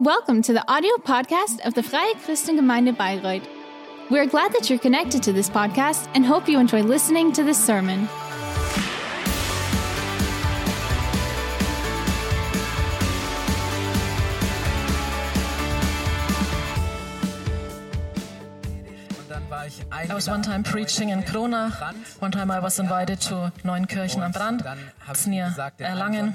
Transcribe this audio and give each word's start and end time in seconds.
Welcome 0.00 0.42
to 0.42 0.52
the 0.52 0.62
audio 0.70 0.94
podcast 0.96 1.60
of 1.64 1.72
the 1.72 1.82
Freie 1.82 2.12
Christengemeinde 2.16 2.94
Bayreuth. 2.94 3.48
We 4.10 4.18
are 4.18 4.26
glad 4.26 4.52
that 4.52 4.68
you're 4.68 4.78
connected 4.78 5.22
to 5.22 5.32
this 5.32 5.48
podcast 5.48 6.10
and 6.14 6.26
hope 6.26 6.50
you 6.50 6.58
enjoy 6.58 6.82
listening 6.82 7.32
to 7.32 7.42
this 7.42 7.56
sermon. 7.56 8.06
I 20.08 20.14
was 20.14 20.28
one 20.28 20.42
time 20.42 20.62
preaching 20.62 21.08
in 21.08 21.22
Kronach. 21.22 21.72
One 22.20 22.30
time 22.30 22.50
I 22.50 22.60
was 22.60 22.78
invited 22.78 23.20
to 23.22 23.52
Neunkirchen 23.64 24.22
am 24.22 24.32
Brand. 24.32 24.62
It's 25.08 25.26
near 25.26 25.52
Erlangen. 25.80 26.34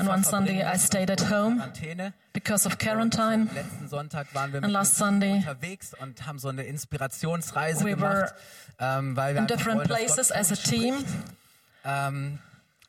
And 0.00 0.06
one 0.06 0.22
Sunday 0.24 0.62
I 0.62 0.76
stayed 0.76 1.10
at 1.10 1.20
home 1.20 1.62
because 2.32 2.66
of 2.66 2.78
quarantine. 2.78 3.48
And 3.50 4.72
last 4.72 4.94
Sunday 4.94 5.44
we 7.84 7.94
were 7.94 8.32
in 8.80 9.46
different 9.46 9.84
places 9.84 10.30
as 10.30 10.50
a 10.50 10.56
team 10.56 11.04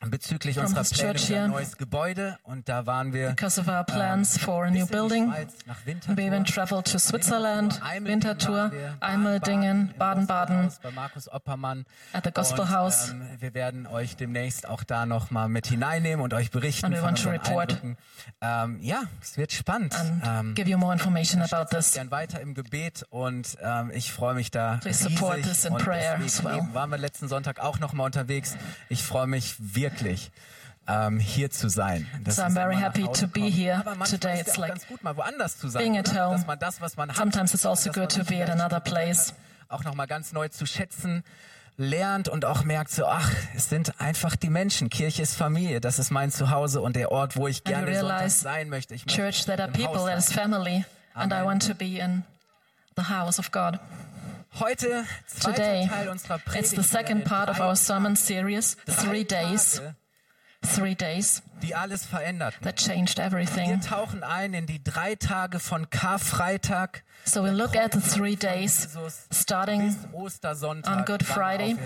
bezüglich 0.09 0.55
From 0.55 0.65
unserer 0.65 0.83
Pläne 0.83 1.19
für 1.19 1.39
ein 1.39 1.51
neues 1.51 1.77
Gebäude 1.77 2.37
und 2.43 2.67
da 2.67 2.85
waren 2.85 3.13
wir 3.13 3.29
because 3.29 3.59
of 3.61 3.67
our 3.67 3.83
plans 3.83 4.37
for 4.37 4.65
a 4.65 4.71
new 4.71 4.87
building. 4.87 5.31
We 6.15 6.23
even 6.23 6.43
traveled 6.43 6.91
to 6.91 6.97
Switzerland, 6.97 7.79
Winterthur, 8.01 8.71
Eimeldingen, 8.99 9.91
im 9.91 9.97
Baden-Baden. 9.97 10.63
Gospelhaus 10.63 10.79
Bei 10.79 10.91
Markus 10.91 11.31
Oppermann. 11.31 11.85
At 12.13 12.23
the 12.25 12.31
Gospel 12.31 12.61
und, 12.61 12.71
House. 12.71 13.09
Ähm, 13.11 13.21
wir 13.39 13.53
werden 13.53 13.85
euch 13.87 14.15
demnächst 14.15 14.67
auch 14.67 14.83
da 14.83 15.05
nochmal 15.05 15.49
mit 15.49 15.67
hineinnehmen 15.67 16.23
und 16.23 16.33
euch 16.33 16.51
berichten 16.51 16.87
And 16.87 16.97
we 16.97 17.01
want 17.01 17.21
to 17.21 17.29
report. 17.29 17.77
Ähm, 18.41 18.79
ja, 18.81 19.03
es 19.21 19.37
wird 19.37 19.51
spannend. 19.51 19.95
Ähm, 20.25 20.55
give 20.55 20.69
you 20.69 20.77
more 20.77 20.93
information 20.93 21.41
about 21.41 21.75
this. 21.75 21.93
gern 21.93 22.11
weiter 22.11 22.41
im 22.41 22.53
Gebet 22.53 23.05
und 23.09 23.57
ähm, 23.61 23.91
ich 23.93 24.11
freue 24.11 24.33
mich 24.33 24.51
da 24.51 24.77
Please 24.81 25.03
support 25.03 25.37
riesig. 25.37 25.51
this 25.51 25.65
in 25.65 25.73
und 25.73 25.83
prayer 25.83 26.19
as 26.23 26.43
well. 26.43 26.67
waren 26.73 26.89
wir 26.89 26.97
letzten 26.97 27.27
Sonntag 27.27 27.59
auch 27.59 27.79
nochmal 27.79 28.07
unterwegs. 28.07 28.57
Ich 28.89 29.03
freue 29.03 29.27
mich 29.27 29.55
wirklich. 29.59 29.90
Ähm, 30.87 31.19
hier 31.19 31.51
zu 31.51 31.69
sein. 31.69 32.07
Das 32.23 32.37
So 32.37 32.41
I'm 32.41 32.53
very 32.53 32.75
happy 32.75 33.03
to 33.03 33.27
be 33.27 33.41
here 33.41 33.83
today. 34.09 34.41
ist 34.41 34.47
It's 34.47 34.57
like 34.57 34.71
ganz 34.71 34.87
gut, 34.87 35.03
mal 35.03 35.15
woanders 35.15 35.57
zu 35.59 35.69
sein, 35.69 35.83
being 35.83 35.97
at 35.97 36.09
home. 36.09 36.35
dass 36.35 36.47
man 36.47 36.59
das, 36.59 36.81
was 36.81 36.97
man 36.97 37.09
hat, 37.09 37.17
Sometimes 37.17 37.53
it's 37.53 37.65
also 37.65 37.91
good 37.91 38.09
to 38.09 38.23
be 38.23 38.43
at 38.43 38.49
another 38.49 38.79
place. 38.79 39.33
Auch 39.69 39.83
nochmal 39.83 40.07
ganz 40.07 40.33
neu 40.33 40.49
zu 40.49 40.65
schätzen 40.65 41.23
lernt 41.77 42.29
und 42.29 42.45
auch 42.45 42.63
merkt 42.63 42.91
so, 42.91 43.05
ach, 43.05 43.29
es 43.55 43.69
sind 43.69 43.99
einfach 43.99 44.35
die 44.35 44.49
Menschen. 44.49 44.89
Kirche 44.89 45.21
ist 45.21 45.35
Familie, 45.35 45.81
das 45.81 45.99
ist 45.99 46.11
mein 46.11 46.31
Zuhause 46.31 46.81
und 46.81 46.95
der 46.95 47.11
Ort, 47.11 47.35
wo 47.35 47.47
ich 47.47 47.63
gerne 47.63 47.93
Sonntag 47.93 48.19
realize 48.19 48.39
sein 48.39 48.69
möchte. 48.69 48.93
Ich 48.93 49.05
möchte 49.05 49.21
Church 49.21 49.45
that 49.45 49.59
are 49.59 49.71
people, 49.71 50.05
that 50.05 50.17
is 50.17 50.31
family, 50.31 50.85
and 51.13 51.33
I 51.33 51.43
want 51.43 51.65
to 51.67 51.73
be 51.73 51.97
in 51.97 52.23
the 52.95 53.03
house 53.03 53.39
of 53.39 53.51
God. 53.51 53.79
Heute, 54.59 55.05
Today, 55.41 55.87
Teil 55.89 56.09
unserer 56.09 56.39
it's 56.55 56.71
the 56.71 56.83
second 56.83 57.23
part 57.23 57.49
of 57.49 57.59
our 57.61 57.75
sermon 57.75 58.15
series, 58.17 58.75
three 58.85 59.23
days, 59.23 59.81
three 60.61 60.93
days 60.93 61.41
die 61.63 61.73
alles 61.73 62.05
verändert. 62.05 62.53
that 62.61 62.75
changed 62.75 63.17
Wir 63.17 63.25
everything. 63.25 63.79
tauchen 63.81 64.23
ein 64.23 64.53
in 64.53 64.65
die 64.67 64.83
drei 64.83 65.15
Tage 65.15 65.59
von 65.59 65.89
Karfreitag 65.89 67.03
So 67.23 67.43
we 67.43 67.51
look 67.51 67.75
at 67.77 67.93
the 67.93 68.01
three 68.01 68.35
days, 68.35 68.89
starting 69.31 69.95
on 70.13 71.05
Good 71.05 71.23
Friday 71.23 71.77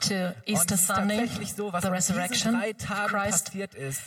to 0.00 0.34
Easter 0.46 0.76
Sunday, 0.76 1.26
so, 1.28 1.70
the 1.70 1.90
resurrection 1.90 2.54
Christ. 2.80 3.44
passiert 3.52 3.74
ist, 3.74 4.02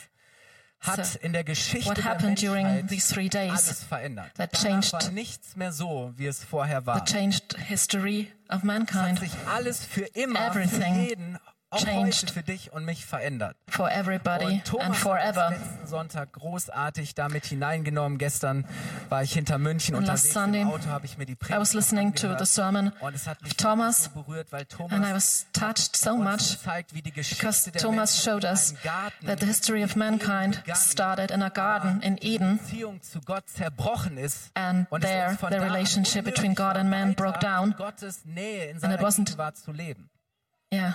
hat 0.86 1.04
So, 1.06 1.18
in 1.20 1.32
der 1.32 1.44
Geschichte 1.44 1.88
what 1.88 1.96
der 1.98 2.04
happened 2.04 2.40
during 2.40 2.66
Menschheit 2.66 2.90
these 2.90 3.12
three 3.14 3.28
days 3.28 3.50
alles 3.50 3.82
verändert. 3.84 4.32
that 4.36 4.50
Danach 4.52 4.62
changed- 4.82 4.92
war 4.92 5.10
nichts 5.10 5.56
mehr 5.56 5.72
so, 5.72 6.12
wie 6.16 6.26
es 6.26 6.44
vorher 6.44 6.84
war. 6.86 6.96
that 6.98 7.08
changed 7.08 7.56
history 7.68 8.30
of 8.48 8.48
Es 8.48 8.54
hat 8.58 8.64
mankind 8.64 9.18
sich 9.20 9.32
alles 9.52 9.84
für 9.84 10.04
immer, 10.14 10.46
Everything 10.48 10.94
für 10.94 11.00
jeden, 11.08 11.38
auch 11.74 11.84
changed. 11.84 12.22
heute 12.22 12.32
für 12.32 12.42
dich 12.42 12.72
und 12.72 12.84
mich 12.84 13.04
verändert. 13.06 13.56
for 13.68 13.90
everybody 13.90 14.44
Und 14.46 14.64
Thomas 14.64 14.86
and 14.86 14.94
hat 14.94 15.02
forever. 15.02 15.48
uns 15.48 15.58
letzten 15.58 15.86
Sonntag 15.86 16.32
großartig 16.32 17.14
damit 17.14 17.46
hineingenommen. 17.46 18.18
Gestern 18.18 18.66
war 19.08 19.22
ich 19.22 19.32
hinter 19.32 19.58
München 19.58 19.94
And 19.96 20.06
last 20.06 20.24
unterwegs 20.26 20.34
Sunday, 20.34 20.60
im 20.62 20.68
Auto, 20.70 20.86
habe 20.88 21.06
ich 21.06 21.18
mir 21.18 21.26
die 21.26 21.32
I 21.32 21.36
Predigt 21.36 21.60
was 21.60 21.74
listening 21.74 22.14
to 22.14 22.36
the 22.38 22.44
sermon 22.46 22.92
und 23.00 23.14
es 23.14 23.26
hat 23.26 23.42
mich 23.42 23.56
Thomas, 23.56 24.04
so 24.04 24.10
berührt, 24.22 24.52
weil 24.52 24.64
Thomas 24.66 24.92
and 24.92 25.06
I 25.06 25.12
was 25.14 25.46
touched 25.52 25.96
so 25.96 26.12
uns 26.12 26.24
much 26.24 26.58
zeigt, 26.62 26.94
wie 26.94 27.02
die 27.02 27.10
because 27.10 27.30
Geschichte 27.34 27.70
der 27.72 27.82
Thomas 27.82 28.24
Menschheit 28.24 28.42
showed 28.42 28.44
us 28.44 28.74
that 29.26 29.40
the 29.40 29.46
history 29.46 29.82
of 29.84 29.96
mankind 29.96 30.62
started 30.74 31.30
in 31.30 31.42
a 31.42 31.48
garden 31.48 32.00
in 32.02 32.18
Eden, 32.20 32.58
Beziehung 32.58 33.02
zu 33.02 33.20
Gott 33.20 33.48
zerbrochen 33.48 34.16
ist. 34.18 34.50
And 34.54 34.86
und 34.90 35.02
there, 35.02 35.36
the 35.40 35.56
relationship 35.58 36.24
between 36.24 36.54
God 36.54 36.76
and 36.76 36.90
man 36.90 37.14
broke 37.14 37.38
down. 37.40 37.74
Gottes 37.76 38.24
Nähe 38.24 38.70
in 38.70 38.76
it 38.76 39.00
wasn't- 39.00 39.26
Gegenwart 39.26 39.56
zu 39.56 39.72
leben. 39.72 40.10
yeah. 40.72 40.94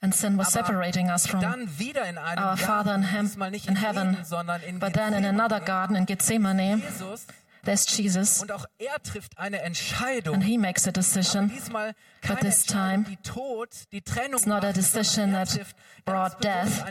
And 0.00 0.12
sin 0.12 0.36
was 0.36 0.56
Aber 0.56 0.66
separating 0.66 1.10
us 1.10 1.28
from 1.28 1.40
Dann 1.40 1.78
wieder 1.78 2.04
in 2.08 2.18
einem 2.18 2.42
our 2.42 2.56
Father 2.56 2.96
in, 2.96 3.02
Garten, 3.02 3.14
hem- 3.14 3.26
diesmal 3.26 3.50
nicht 3.52 3.66
in 3.68 3.76
in 3.76 3.80
heaven, 3.80 4.14
Eden, 4.14 4.24
sondern 4.24 4.60
in 4.62 4.80
but 4.80 4.94
then 4.94 5.12
in 5.14 5.24
another 5.24 5.60
garden 5.60 5.94
in 5.94 6.06
Gethsemane, 6.06 6.76
Jesus 6.78 7.26
there's 7.64 7.86
Jesus, 7.96 8.42
und 8.42 8.50
auch 8.50 8.64
er 8.78 9.00
trifft 9.04 9.38
eine 9.38 9.62
Entscheidung. 9.62 10.34
and 10.34 10.42
he 10.44 10.58
makes 10.58 10.88
a 10.88 10.90
decision. 10.90 11.48
Diesmal 11.50 11.92
But 12.20 12.38
keine 12.38 12.40
this 12.40 12.62
Entscheidung, 12.62 13.04
time, 13.04 13.16
die 13.16 13.22
Tod, 13.22 13.68
die 13.92 14.00
Trennung 14.00 14.38
It's 14.38 14.46
not 14.46 14.64
a 14.64 14.72
decision 14.72 15.30
that 15.34 15.48
trifft 15.54 15.76
brought 16.04 16.42
death, 16.42 16.84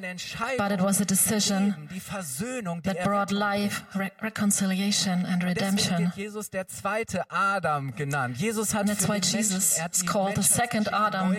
but 0.57 0.71
it 0.71 0.79
was 0.81 1.01
a 1.01 1.05
decision 1.05 1.89
die 1.91 1.99
Versöhnung, 1.99 2.81
die 2.81 2.93
that 2.93 3.03
brought 3.03 3.31
life, 3.31 3.83
re- 3.93 4.11
reconciliation, 4.21 5.25
and 5.25 5.43
redemption. 5.43 6.13
Jesus 6.15 6.49
der 6.49 6.69
zweite 6.69 7.29
Adam 7.29 7.93
genannt. 7.97 8.37
Jesus 8.37 8.73
hat 8.73 8.83
And 8.83 8.91
that's 8.91 9.09
why 9.09 9.19
Jesus 9.19 9.77
is 9.77 10.05
called 10.05 10.37
the 10.37 10.43
second 10.43 10.93
Adam. 10.93 11.35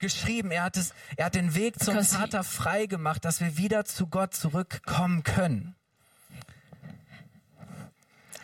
Geschrieben. 0.00 0.50
Er 0.50 0.64
hat 0.64 0.76
es, 0.76 0.92
er 1.16 1.26
hat 1.26 1.34
den 1.34 1.54
Weg 1.54 1.78
zum 1.82 2.02
Vater 2.02 2.42
frei 2.42 2.86
gemacht, 2.86 3.24
dass 3.24 3.40
wir 3.40 3.56
wieder 3.56 3.84
zu 3.84 4.08
Gott 4.08 4.34
zurückkommen 4.34 5.22
können. 5.22 5.76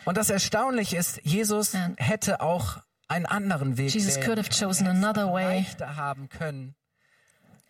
Und 0.05 0.15
das 0.17 0.29
Erstaunliche 0.29 0.95
ist, 0.95 1.19
Jesus 1.23 1.73
hätte 1.97 2.39
auch 2.39 2.77
einen 3.09 3.25
anderen 3.25 3.77
Weg 3.77 3.93
Jesus 3.93 4.15
wählen 4.15 4.25
could 4.25 4.37
have 4.37 4.49
chosen 4.49 4.87
another 4.87 5.33
way. 5.33 5.59
leichter 5.59 5.97
haben 5.97 6.29
können. 6.29 6.75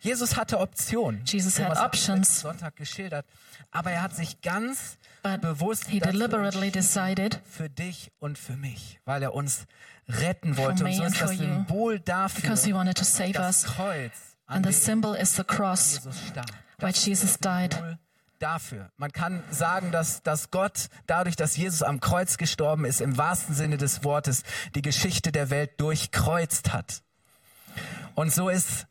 Jesus 0.00 0.36
hatte 0.36 0.58
Optionen. 0.60 1.22
Jesus 1.24 1.58
had 1.58 1.76
options. 1.76 2.40
Sonntag 2.40 2.76
geschildert. 2.76 3.26
Aber 3.70 3.90
er 3.90 4.02
hat 4.02 4.14
sich 4.14 4.40
ganz 4.40 4.96
But 5.22 5.40
bewusst 5.40 5.88
he 5.88 5.98
deliberately 5.98 6.70
decided 6.70 7.40
für 7.44 7.68
dich 7.68 8.12
und 8.18 8.38
für 8.38 8.56
mich, 8.56 9.00
weil 9.04 9.22
er 9.22 9.34
uns 9.34 9.66
retten 10.08 10.56
wollte. 10.56 10.84
Und 10.84 10.92
so 10.94 11.02
and 11.02 11.12
ist 11.12 11.20
das 11.20 11.30
Symbol 11.36 12.00
dafür, 12.00 12.42
because 12.42 12.66
he 12.66 12.72
wanted 12.72 12.96
to 12.96 13.04
save 13.04 13.32
das 13.32 13.64
us. 13.64 13.74
Kreuz, 13.74 14.12
an 14.46 14.56
And 14.56 14.66
the 14.66 14.72
symbol 14.72 15.14
is 15.14 15.34
the 15.34 15.44
cross 15.44 16.00
why 16.78 16.90
ist 16.90 17.04
Jesus 17.04 17.38
died. 17.38 17.74
Symbol 17.74 17.98
Dafür. 18.38 18.92
Man 18.96 19.10
kann 19.10 19.42
sagen, 19.50 19.90
dass, 19.90 20.22
dass 20.22 20.52
Gott 20.52 20.90
dadurch, 21.08 21.34
dass 21.34 21.56
Jesus 21.56 21.82
am 21.82 21.98
Kreuz 21.98 22.36
gestorben 22.36 22.84
ist, 22.84 23.00
im 23.00 23.16
wahrsten 23.16 23.52
Sinne 23.52 23.78
des 23.78 24.04
Wortes, 24.04 24.44
die 24.76 24.82
Geschichte 24.82 25.32
der 25.32 25.50
Welt 25.50 25.80
durchkreuzt 25.80 26.72
hat. 26.72 27.02
Und 28.14 28.32
so 28.32 28.48
ist 28.48 28.86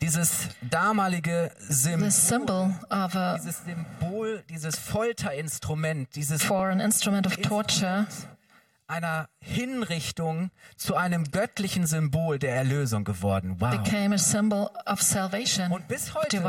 dieses 0.00 0.48
damalige 0.62 1.50
Symbol, 1.58 2.08
dieses 2.08 3.64
Symbol, 3.64 4.44
dieses 4.48 4.78
Folterinstrument, 4.78 6.14
dieses 6.14 6.42
for 6.42 6.68
an 6.68 6.80
instrument 6.80 7.26
of 7.26 7.36
torture 7.36 8.06
einer 8.88 9.28
Hinrichtung 9.40 10.50
zu 10.76 10.96
einem 10.96 11.30
göttlichen 11.30 11.86
Symbol 11.86 12.38
der 12.38 12.54
Erlösung 12.56 13.04
geworden. 13.04 13.56
Wow. 13.60 13.70
became 13.70 14.14
a 14.14 14.18
symbol 14.18 14.70
of 14.86 15.02
salvation, 15.02 15.70
Und 15.70 15.86
bis 15.88 16.14
heute 16.14 16.42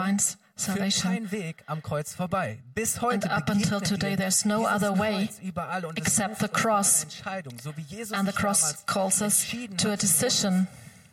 führt 0.56 1.02
kein 1.02 1.32
Weg 1.32 1.64
am 1.68 1.84
Kreuz 1.84 2.14
vorbei. 2.14 2.60
Bis 2.74 3.02
heute 3.02 3.30
And 3.30 3.44
up 3.44 3.50
until 3.50 3.82
today, 3.82 4.16
there's 4.16 4.46
no 4.46 4.66
other 4.66 4.98
way 4.98 5.30
überall 5.42 5.86
und 5.86 5.98
except 5.98 6.40
the 6.40 6.48
cross. 6.48 7.06
so 7.62 7.76
wie 7.76 7.82
Jesus 7.82 8.18
And 8.18 8.28
the 8.28 8.34
cross 8.34 8.86
calls 8.86 9.22
us 9.22 9.46
to 9.78 9.92
a 9.92 9.98
decision. 9.98 10.68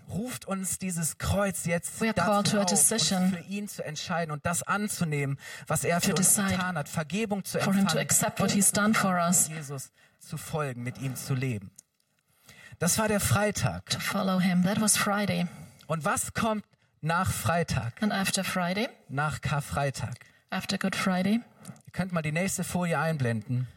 Ruft 0.09 0.45
uns 0.45 0.79
dieses 0.79 1.19
Kreuz 1.19 1.65
jetzt 1.67 2.01
We 2.01 2.07
are 2.07 2.15
dazu 2.15 2.61
auf, 2.61 2.71
für 2.71 3.45
ihn 3.49 3.69
zu 3.69 3.85
entscheiden 3.85 4.31
und 4.33 4.47
das 4.47 4.63
anzunehmen, 4.63 5.39
was 5.67 5.85
er 5.85 6.01
für 6.01 6.15
uns 6.15 6.35
getan 6.37 6.79
hat, 6.79 6.89
Vergebung 6.89 7.45
zu 7.45 7.59
empfangen. 7.59 7.89
Jesus 9.49 9.91
zu 10.21 10.37
folgen, 10.37 10.83
mit 10.83 10.99
ihm 10.99 11.17
zu 11.17 11.35
leben. 11.35 11.71
Das 12.79 12.99
war 12.99 13.09
der 13.09 13.21
Freitag. 13.21 13.87
to 13.91 14.01
follow 14.01 14.39
him. 14.39 14.63
That 14.65 14.81
was 14.81 14.97
Friday. 14.97 15.47
Und 15.87 16.05
was 16.05 16.35
kommt 16.35 16.65
nach 17.01 17.31
Freitag, 17.33 18.03
And 18.03 18.13
after 18.13 18.45
Friday, 18.45 18.89
nach 19.09 19.41
Karfreitag? 19.41 20.15
after 20.51 20.79
Good 20.79 20.97
Friday, 20.97 21.41
Ihr 21.87 21.93
könnt 21.93 22.13
mal 22.13 22.23
die 22.23 22.33
nächste 22.33 22.65
Folie 22.65 22.99
einblenden. 22.99 23.69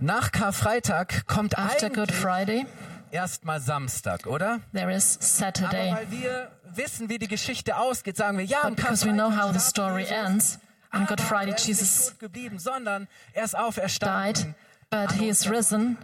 Nach 0.00 0.32
Karfreitag 0.32 1.26
kommt 1.26 1.56
after 1.58 1.88
Good 1.88 2.12
Friday, 2.12 2.66
erstmal 3.14 3.60
Samstag, 3.60 4.26
oder? 4.26 4.60
There 4.72 4.92
is 4.92 5.16
Aber 5.16 5.24
Saturday. 5.24 5.92
weil 5.94 6.10
wir 6.10 6.50
wissen, 6.72 7.08
wie 7.08 7.18
die 7.18 7.28
Geschichte 7.28 7.76
ausgeht, 7.76 8.16
sagen 8.16 8.36
wir, 8.38 8.44
ja, 8.44 8.62
But 8.68 8.76
because 8.76 9.06
we 9.06 9.12
know 9.12 9.30
how 9.30 9.52
the 9.52 9.60
story 9.60 10.04
ends, 10.06 10.58
on 10.92 11.00
Jesus, 11.02 11.08
Good 11.08 11.20
aber 11.20 11.28
Friday 11.28 11.50
er 11.52 11.56
ist 11.56 11.66
Jesus 11.66 11.98
nicht 12.00 12.10
tot 12.10 12.18
geblieben, 12.20 12.58
sondern 12.58 13.08
er 13.32 13.44
ist 13.44 13.54
died, 13.54 13.60
auferstanden. 13.60 14.54
but 14.90 15.12
he 15.12 15.28
is 15.28 15.48
risen 15.50 15.96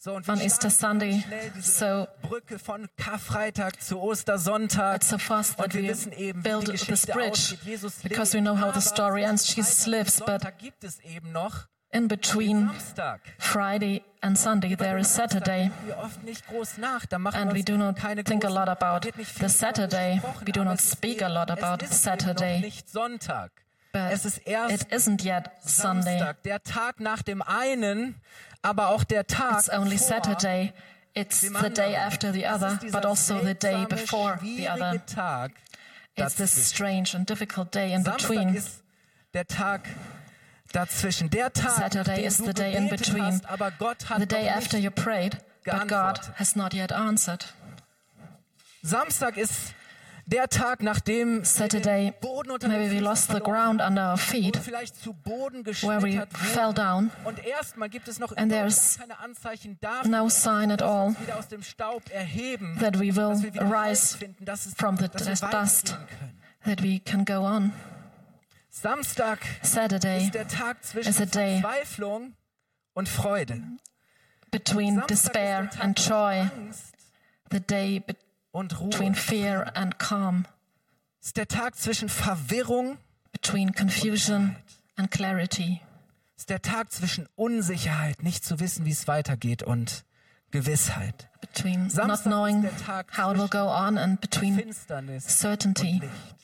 So, 0.00 0.14
und 0.14 0.28
on 0.28 0.40
Easter 0.40 0.70
Sunday. 0.70 1.24
So 1.60 2.06
Brücke 2.22 2.58
von 2.60 2.88
Karfreitag 2.96 3.82
zu 3.82 4.00
Ostersonntag. 4.00 4.96
it's 4.96 5.08
so 5.08 5.18
fast 5.18 5.56
that 5.58 5.74
we 5.74 5.82
wissen 5.88 6.12
eben, 6.12 6.38
wie 6.44 6.48
die 6.48 6.48
build 6.48 6.66
this 6.66 6.86
Geschichte 6.86 7.12
bridge 7.12 7.58
because 8.04 8.32
lebt. 8.32 8.34
we 8.34 8.40
know 8.40 8.54
how 8.56 8.66
the 8.72 8.78
Aber 8.78 8.80
story 8.80 9.24
ends. 9.24 9.54
Jesus 9.56 9.86
lives, 9.86 10.18
but 10.20 10.26
Sonntag 10.28 10.58
gibt 10.58 10.84
es 10.84 11.00
eben 11.00 11.32
noch 11.32 11.66
in 11.90 12.08
between 12.08 12.66
Samstag. 12.68 13.20
Friday 13.38 14.02
and 14.20 14.36
Sunday 14.38 14.76
there 14.76 14.98
is 14.98 15.08
Saturday. 15.14 15.70
denken 15.70 15.86
wir 15.86 15.98
oft 15.98 16.22
nicht 16.24 16.46
groß 16.46 16.78
nach. 16.78 17.06
Da 17.06 17.18
machen 17.18 17.36
And 17.36 17.50
wir 17.50 17.54
we 17.54 17.58
uns 17.60 17.64
do 17.66 17.76
not 17.76 17.96
keine 17.96 18.24
think 18.24 18.44
a 18.44 18.48
großen- 18.48 18.54
lot 18.54 18.68
da 18.68 18.72
about 18.72 19.04
wird 19.06 19.16
nicht 19.16 19.30
viel 19.30 19.48
the 19.48 19.54
darüber 19.58 19.74
Saturday. 19.88 20.14
gesprochen, 20.16 20.46
We 20.46 20.52
do 20.52 20.60
aber 20.60 20.70
not 20.70 20.78
es 20.78 20.84
ist 20.84 20.92
speak 20.92 21.22
a 21.22 21.26
eben- 21.26 21.34
lot 21.34 21.50
about 21.50 21.84
es 21.84 21.90
ist 21.90 22.02
Saturday. 22.02 22.50
Eben 22.52 22.60
noch 22.60 22.64
nicht 22.66 22.90
Sonntag. 22.90 23.50
But 23.92 24.02
es 24.12 24.24
ist 24.26 24.38
erst 24.46 24.74
it 24.74 24.92
isn't 24.92 25.24
yet 25.24 25.50
Sunday. 25.62 26.18
Samstag, 26.18 26.42
der 26.42 26.62
Tag 26.62 27.00
nach 27.00 27.22
dem 27.22 27.40
einen, 27.42 28.20
aber 28.60 28.88
auch 28.88 29.02
der 29.04 29.26
Tag 29.26 29.58
It's 29.60 29.70
only 29.70 29.96
vor 29.96 30.06
Saturday. 30.08 30.72
It's 31.14 31.40
dem 31.40 31.54
the 31.56 31.70
day 31.70 31.96
anderen. 31.96 32.06
after 32.06 32.32
the 32.32 32.42
Es 32.44 32.54
other, 32.54 32.72
ist 32.74 32.82
dieser 32.82 33.00
but 33.00 33.06
also 33.06 33.38
the 33.38 33.54
day 33.54 33.72
seltsame, 33.72 33.86
before 33.88 34.38
the 34.40 34.46
schwierige 34.46 34.72
other. 34.72 35.06
Tag 35.06 35.52
It's 36.16 36.34
this 36.34 36.50
dazwischen. 36.54 36.64
strange 36.64 37.16
and 37.16 37.30
difficult 37.30 37.74
day 37.74 37.92
in 37.94 38.04
Samstag 38.04 38.28
between. 38.28 38.62
Dazwischen. 40.72 41.30
Der 41.30 41.52
Tag, 41.52 41.92
Saturday 41.92 42.24
is 42.24 42.36
the 42.36 42.52
day 42.52 42.74
in 42.74 42.88
between. 42.88 43.24
hast, 43.24 43.46
aber 43.46 43.70
Gott 43.72 44.08
hat 44.08 44.20
The 44.20 44.26
day 44.26 44.48
after 44.48 44.78
you 44.78 44.90
prayed, 44.90 45.38
but 45.64 45.88
God 45.88 46.20
has 46.36 46.56
not 46.56 46.74
yet 46.74 46.92
answered. 46.92 47.46
Samstag 48.82 49.36
ist 49.36 49.74
der 50.30 50.48
Tag, 50.48 50.82
nachdem 50.82 51.42
Saturday, 51.44 52.06
wir 52.06 52.12
den 52.12 52.20
Boden 52.20 52.50
unter 52.50 52.68
maybe 52.68 52.94
we 52.94 53.00
lost 53.00 53.32
the 53.32 53.40
ground 53.40 53.80
under 53.80 54.12
our 54.12 54.18
feet, 54.18 54.54
wo 54.54 54.58
wir 54.58 54.62
vielleicht 54.62 55.02
zu 55.02 55.14
Boden 55.14 55.64
where 55.64 56.02
we 56.02 56.26
fell 56.34 56.74
down. 56.74 57.10
Und 57.24 57.44
erstmal 57.44 57.88
gibt 57.88 58.08
es 58.08 58.18
noch 58.18 58.36
And 58.36 58.52
there's 58.52 58.98
keine 58.98 59.18
Anzeichen 59.18 59.78
dafür, 59.80 60.10
no 60.10 60.28
sign 60.28 60.70
at 60.70 60.80
dass 60.80 60.86
wir 60.86 60.94
all 60.94 61.06
uns 61.08 61.20
wieder 61.20 61.38
aus 61.38 61.48
dem 61.48 61.62
Staub 61.62 62.02
erheben, 62.10 62.76
that 62.78 62.98
we 63.00 63.16
will 63.16 63.30
dass 63.30 63.42
wir 63.42 63.54
wieder 63.54 63.70
rise 63.70 64.18
finden, 64.18 64.44
es, 64.46 64.74
from 64.76 64.98
the 64.98 65.08
dust, 65.08 65.96
that 66.64 66.82
we 66.82 67.00
can 67.00 67.24
go 67.24 67.44
on. 67.44 67.72
Samstag 68.80 69.40
Saturday 69.62 70.26
ist 70.26 70.34
der 70.34 70.46
Tag 70.46 70.84
zwischen 70.84 71.10
is 71.10 71.20
a 71.20 71.26
day 71.26 71.60
Verzweiflung 71.60 72.34
und 72.94 73.08
Freude. 73.08 73.60
between 74.52 74.94
Samstag 74.94 75.08
despair 75.08 75.70
and 75.80 75.98
joy, 75.98 76.48
the 77.50 77.58
day 77.58 78.04
und 78.52 78.78
Ruhe. 78.78 78.90
between 78.90 79.16
fear 79.16 79.72
and 79.74 79.98
calm, 79.98 80.46
ist 81.20 81.36
der 81.36 81.48
Tag 81.48 81.74
zwischen 81.74 82.08
Verwirrung, 82.08 82.98
between 83.32 83.74
confusion 83.74 84.54
and 84.96 85.10
clarity, 85.10 85.80
ist 86.36 86.48
der 86.48 86.62
Tag 86.62 86.92
zwischen 86.92 87.28
Unsicherheit, 87.34 88.22
nicht 88.22 88.44
zu 88.44 88.60
wissen, 88.60 88.84
wie 88.84 88.92
es 88.92 89.08
weitergeht 89.08 89.64
und 89.64 90.04
Gewissheit. 90.52 91.28
between 91.40 91.82
not 91.82 91.92
Samstag 91.92 92.14
ist 92.14 92.22
knowing 92.22 92.62
how 93.16 93.32
it 93.32 93.38
will 93.38 93.48
go 93.48 93.68
on 93.68 93.98
and 93.98 94.20
between 94.20 94.54
Finsternis 94.54 95.26
certainty, 95.26 95.94
und 95.94 96.02
Licht. 96.02 96.37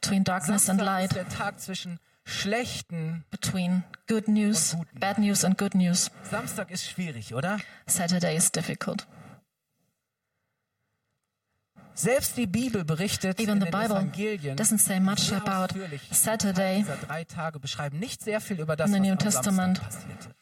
Between 0.00 0.24
darkness 0.24 0.68
and 0.68 0.80
Samstag 0.80 1.02
ist 1.04 1.14
light, 1.14 1.16
der 1.16 1.28
Tag 1.28 1.60
zwischen 1.60 1.98
schlechten. 2.24 3.24
between 3.30 3.84
good 4.08 4.28
news, 4.28 4.76
bad 4.98 5.18
news 5.18 5.44
and 5.44 5.58
good 5.58 5.74
news. 5.74 6.10
Samstag 6.22 6.70
ist 6.70 6.88
schwierig, 6.88 7.34
oder? 7.34 7.58
Saturday 7.86 8.36
is 8.36 8.50
difficult. 8.50 9.06
Selbst 11.94 12.36
die 12.38 12.46
Bibel 12.46 12.84
berichtet 12.84 13.38
Even 13.40 13.54
in 13.54 13.60
the 13.60 13.66
den 13.66 13.78
Bible 13.78 13.96
Evangelien 13.96 14.56
doesn't 14.56 14.78
say 14.78 15.00
much 15.00 15.32
about 15.34 15.74
Saturday 16.12 16.84
drei 17.06 17.24
Tage 17.24 17.58
beschreiben 17.58 17.98
nicht 17.98 18.22
sehr 18.22 18.40
viel 18.40 18.58
über 18.58 18.74
das, 18.76 18.88
in 18.88 18.94
the 18.94 19.00
was 19.00 19.06
New 19.06 19.12
am 19.12 19.18
Testament. 19.18 19.78
Samstag 19.78 20.00
passierte. 20.02 20.34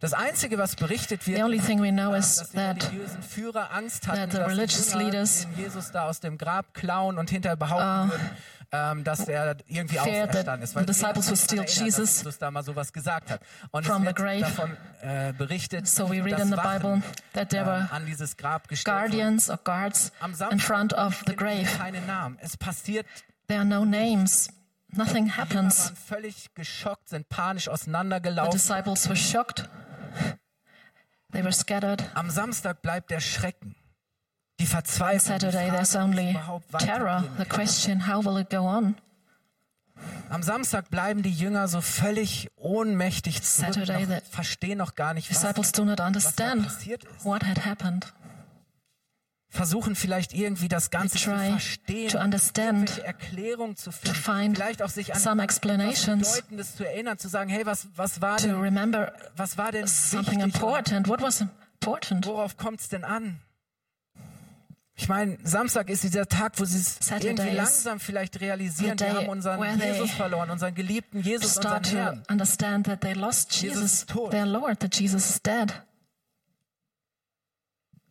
Das 0.00 0.12
Einzige, 0.12 0.58
was 0.58 0.76
berichtet 0.76 1.26
wird, 1.26 1.38
The 1.38 1.42
only 1.42 1.58
thing 1.58 1.82
we 1.82 1.90
know 1.90 2.14
is 2.14 2.36
dass 2.36 2.50
die 2.50 2.56
that 2.56 2.84
religiösen 2.84 3.22
Führer 3.22 3.72
Angst 3.72 4.06
hatten, 4.06 4.30
that 4.30 4.30
the 4.30 4.38
dass 4.38 4.46
die 4.46 4.54
religious 4.54 4.92
Jünger 4.92 5.04
leaders, 5.04 5.46
Jesus 5.56 5.90
da 5.90 6.04
aus 6.04 6.20
dem 6.20 6.38
Grab 6.38 6.72
klauen 6.74 7.18
und 7.18 7.30
hinterher 7.30 7.56
behaupten 7.56 8.10
würden, 8.10 8.30
ähm, 8.70 9.02
dass 9.04 9.26
er 9.28 9.56
irgendwie 9.66 9.98
auferstanden 9.98 10.62
ist. 10.62 10.74
the 10.74 10.84
disciples 10.84 11.28
would 11.30 11.38
dass 11.64 11.76
Jesus 11.76 12.22
Jesus 12.22 12.38
da 12.38 12.50
mal 12.50 12.62
sowas 12.62 12.92
gesagt 12.92 13.30
hat. 13.30 13.40
Und 13.70 13.86
from 13.86 13.96
es 13.96 14.00
the 14.02 14.06
wird 14.06 14.16
grave. 14.16 14.40
davon 14.40 14.76
äh, 15.00 15.32
berichtet, 15.32 15.86
So 15.88 16.08
we 16.10 16.22
read 16.22 16.32
dass 16.34 16.42
in 16.42 16.48
the 16.50 16.56
Bible 16.56 17.02
that 17.32 17.50
there 17.50 17.62
ähm, 17.62 17.66
were 17.68 17.88
an 17.92 18.06
dieses 18.06 18.36
Grab 18.36 18.68
gestellt 18.68 18.96
guardians 18.96 19.48
or 19.50 19.56
guards 19.58 20.12
Am 20.20 20.34
in 20.50 20.60
front 20.60 20.92
of 20.92 21.22
the 21.26 21.34
grave. 21.34 21.64
keine 21.78 22.00
Namen. 22.02 22.38
Es 22.40 22.56
passiert 22.56 23.06
There 23.46 23.60
are 23.60 23.64
no 23.68 23.84
names. 23.86 24.50
Nothing 24.90 25.36
happens. 25.36 25.86
waren 25.86 25.96
völlig 25.96 26.54
geschockt, 26.54 27.08
sind 27.10 27.28
panisch 27.28 27.64
The 27.64 27.70
auseinandergelaufen. 27.70 28.52
disciples 28.52 29.08
were 29.08 29.16
shocked. 29.16 29.68
They 31.32 31.42
were 31.42 31.52
scattered. 31.52 32.04
Am 32.14 32.30
Samstag 32.30 32.80
bleibt 32.82 33.10
der 33.10 33.20
Schrecken, 33.20 33.74
die 34.58 34.66
Verzweiflung. 34.66 35.40
Saturday, 35.40 35.70
there's 35.70 35.96
only 35.96 36.36
terror. 36.78 37.24
The 37.38 37.44
question, 37.44 38.06
how 38.06 38.24
will 38.24 38.38
it 38.38 38.50
go 38.50 38.64
on? 38.64 38.96
Am 40.30 40.42
Samstag 40.42 40.90
bleiben 40.90 41.22
die 41.22 41.32
Jünger 41.32 41.68
so 41.68 41.80
völlig 41.80 42.50
ohnmächtig 42.56 43.42
zurück, 43.42 43.74
Saturday, 43.74 44.06
noch, 44.06 44.22
verstehen 44.30 44.78
noch 44.78 44.94
gar 44.94 45.14
nicht, 45.14 45.30
was, 45.30 45.40
Disciples 45.40 45.72
do 45.72 45.84
not 45.84 45.98
was 45.98 46.34
passiert 46.34 47.04
ist. 47.04 47.24
what 47.24 47.44
had 47.44 47.64
happened. 47.64 48.12
Versuchen 49.50 49.96
vielleicht 49.96 50.34
irgendwie 50.34 50.68
das 50.68 50.90
Ganze 50.90 51.16
zu 51.16 51.30
verstehen, 51.30 52.10
to 52.10 52.18
understand, 52.18 52.98
Erklärungen 52.98 53.76
zu 53.76 53.90
finden, 53.90 54.14
find 54.14 54.56
vielleicht 54.56 54.82
auch 54.82 54.90
sich 54.90 55.14
an 55.14 55.20
some 55.20 55.42
explanations, 55.42 56.34
Bedeutendes 56.34 56.76
zu 56.76 56.86
erinnern, 56.86 57.16
zu 57.16 57.28
sagen, 57.28 57.48
hey, 57.48 57.64
was, 57.64 57.88
was 57.96 58.20
war 58.20 58.36
denn, 58.36 58.54
was 59.36 59.56
war 59.56 59.72
denn 59.72 59.86
something 59.86 60.40
wichtig 60.40 60.54
important. 60.54 61.08
What 61.08 61.22
was 61.22 61.40
important? 61.40 62.26
worauf 62.26 62.58
kommt 62.58 62.80
es 62.80 62.88
denn 62.90 63.04
an? 63.04 63.40
Ich 65.00 65.08
meine, 65.08 65.38
Samstag 65.44 65.90
ist 65.90 66.02
dieser 66.02 66.26
Tag, 66.26 66.54
wo 66.56 66.64
sie 66.64 66.78
es 66.78 66.98
irgendwie 67.08 67.50
langsam 67.50 68.00
vielleicht 68.00 68.40
realisieren, 68.40 68.98
wir 68.98 69.14
haben 69.14 69.28
unseren 69.28 69.80
Jesus 69.80 70.10
verloren, 70.10 70.50
unseren 70.50 70.74
geliebten 70.74 71.20
Jesus, 71.20 71.56
unseren 71.56 71.84
Herrn. 71.84 72.22
understand 72.28 72.86
that 72.86 73.00
they 73.00 73.12
lost 73.12 73.52
Jesus 73.52 73.76
Jesus, 73.76 74.06
tot. 74.06 74.32
their 74.32 74.44
Lord, 74.44 74.80
that 74.80 74.98
Jesus 74.98 75.30
is 75.30 75.40
dead. 75.40 75.72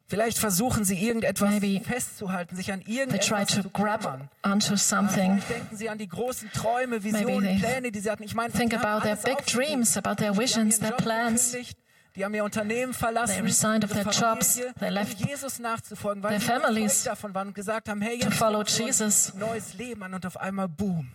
Vielleicht 0.09 0.37
versuchen 0.37 0.85
sie 0.85 0.97
irgendetwas 0.97 1.49
Maybe 1.49 1.83
festzuhalten, 1.83 2.55
sich 2.55 2.71
an 2.71 2.81
They 2.81 2.99
irgendetwas 2.99 3.27
try 3.27 3.61
zu 3.61 3.69
grab 3.69 4.29
onto 4.41 4.77
something. 4.77 5.41
Vielleicht 5.41 5.49
denken 5.49 5.75
sie 5.75 5.89
an 5.89 5.97
die 5.97 6.07
großen 6.07 6.49
Träume, 6.53 7.03
Visionen, 7.03 7.59
Pläne, 7.59 7.91
die 7.91 7.99
sie 7.99 8.09
hatten. 8.09 8.23
Ich 8.23 8.33
meine, 8.33 8.53
Think 8.53 8.73
about 8.73 9.06
their 9.06 9.17
big 9.17 9.45
dreams, 9.45 9.97
about 9.97 10.15
their 10.15 10.37
visions, 10.37 10.79
their 10.79 10.94
plans. 10.94 11.51
gekündigt, 11.51 11.77
Die 12.18 12.26
haben 12.26 12.33
ihr 12.33 12.44
Unternehmen 12.44 12.95
verlassen, 12.95 13.36
They 13.36 13.44
resigned 13.44 13.83
of 13.83 13.92
their 13.92 14.04
jobs. 14.12 14.59
They 14.80 14.90
left 14.90 15.21
um 15.21 15.28
Jesus 15.28 15.59
nachzufolgen, 15.59 16.24
weil 16.24 16.40
their 16.40 16.42
families 16.42 17.04
davon 17.04 17.31
waren 17.36 17.50
und 17.50 17.54
gesagt 17.54 17.90
haben, 17.90 18.02
hey, 18.02 18.18
to 18.18 18.31
follow 18.31 18.64
Jesus. 18.64 19.36
neues 19.36 19.76
Leben 19.76 20.02
an 20.02 20.16
und 20.16 20.26
auf 20.26 20.36
einmal 20.38 20.68
boom. 20.68 21.12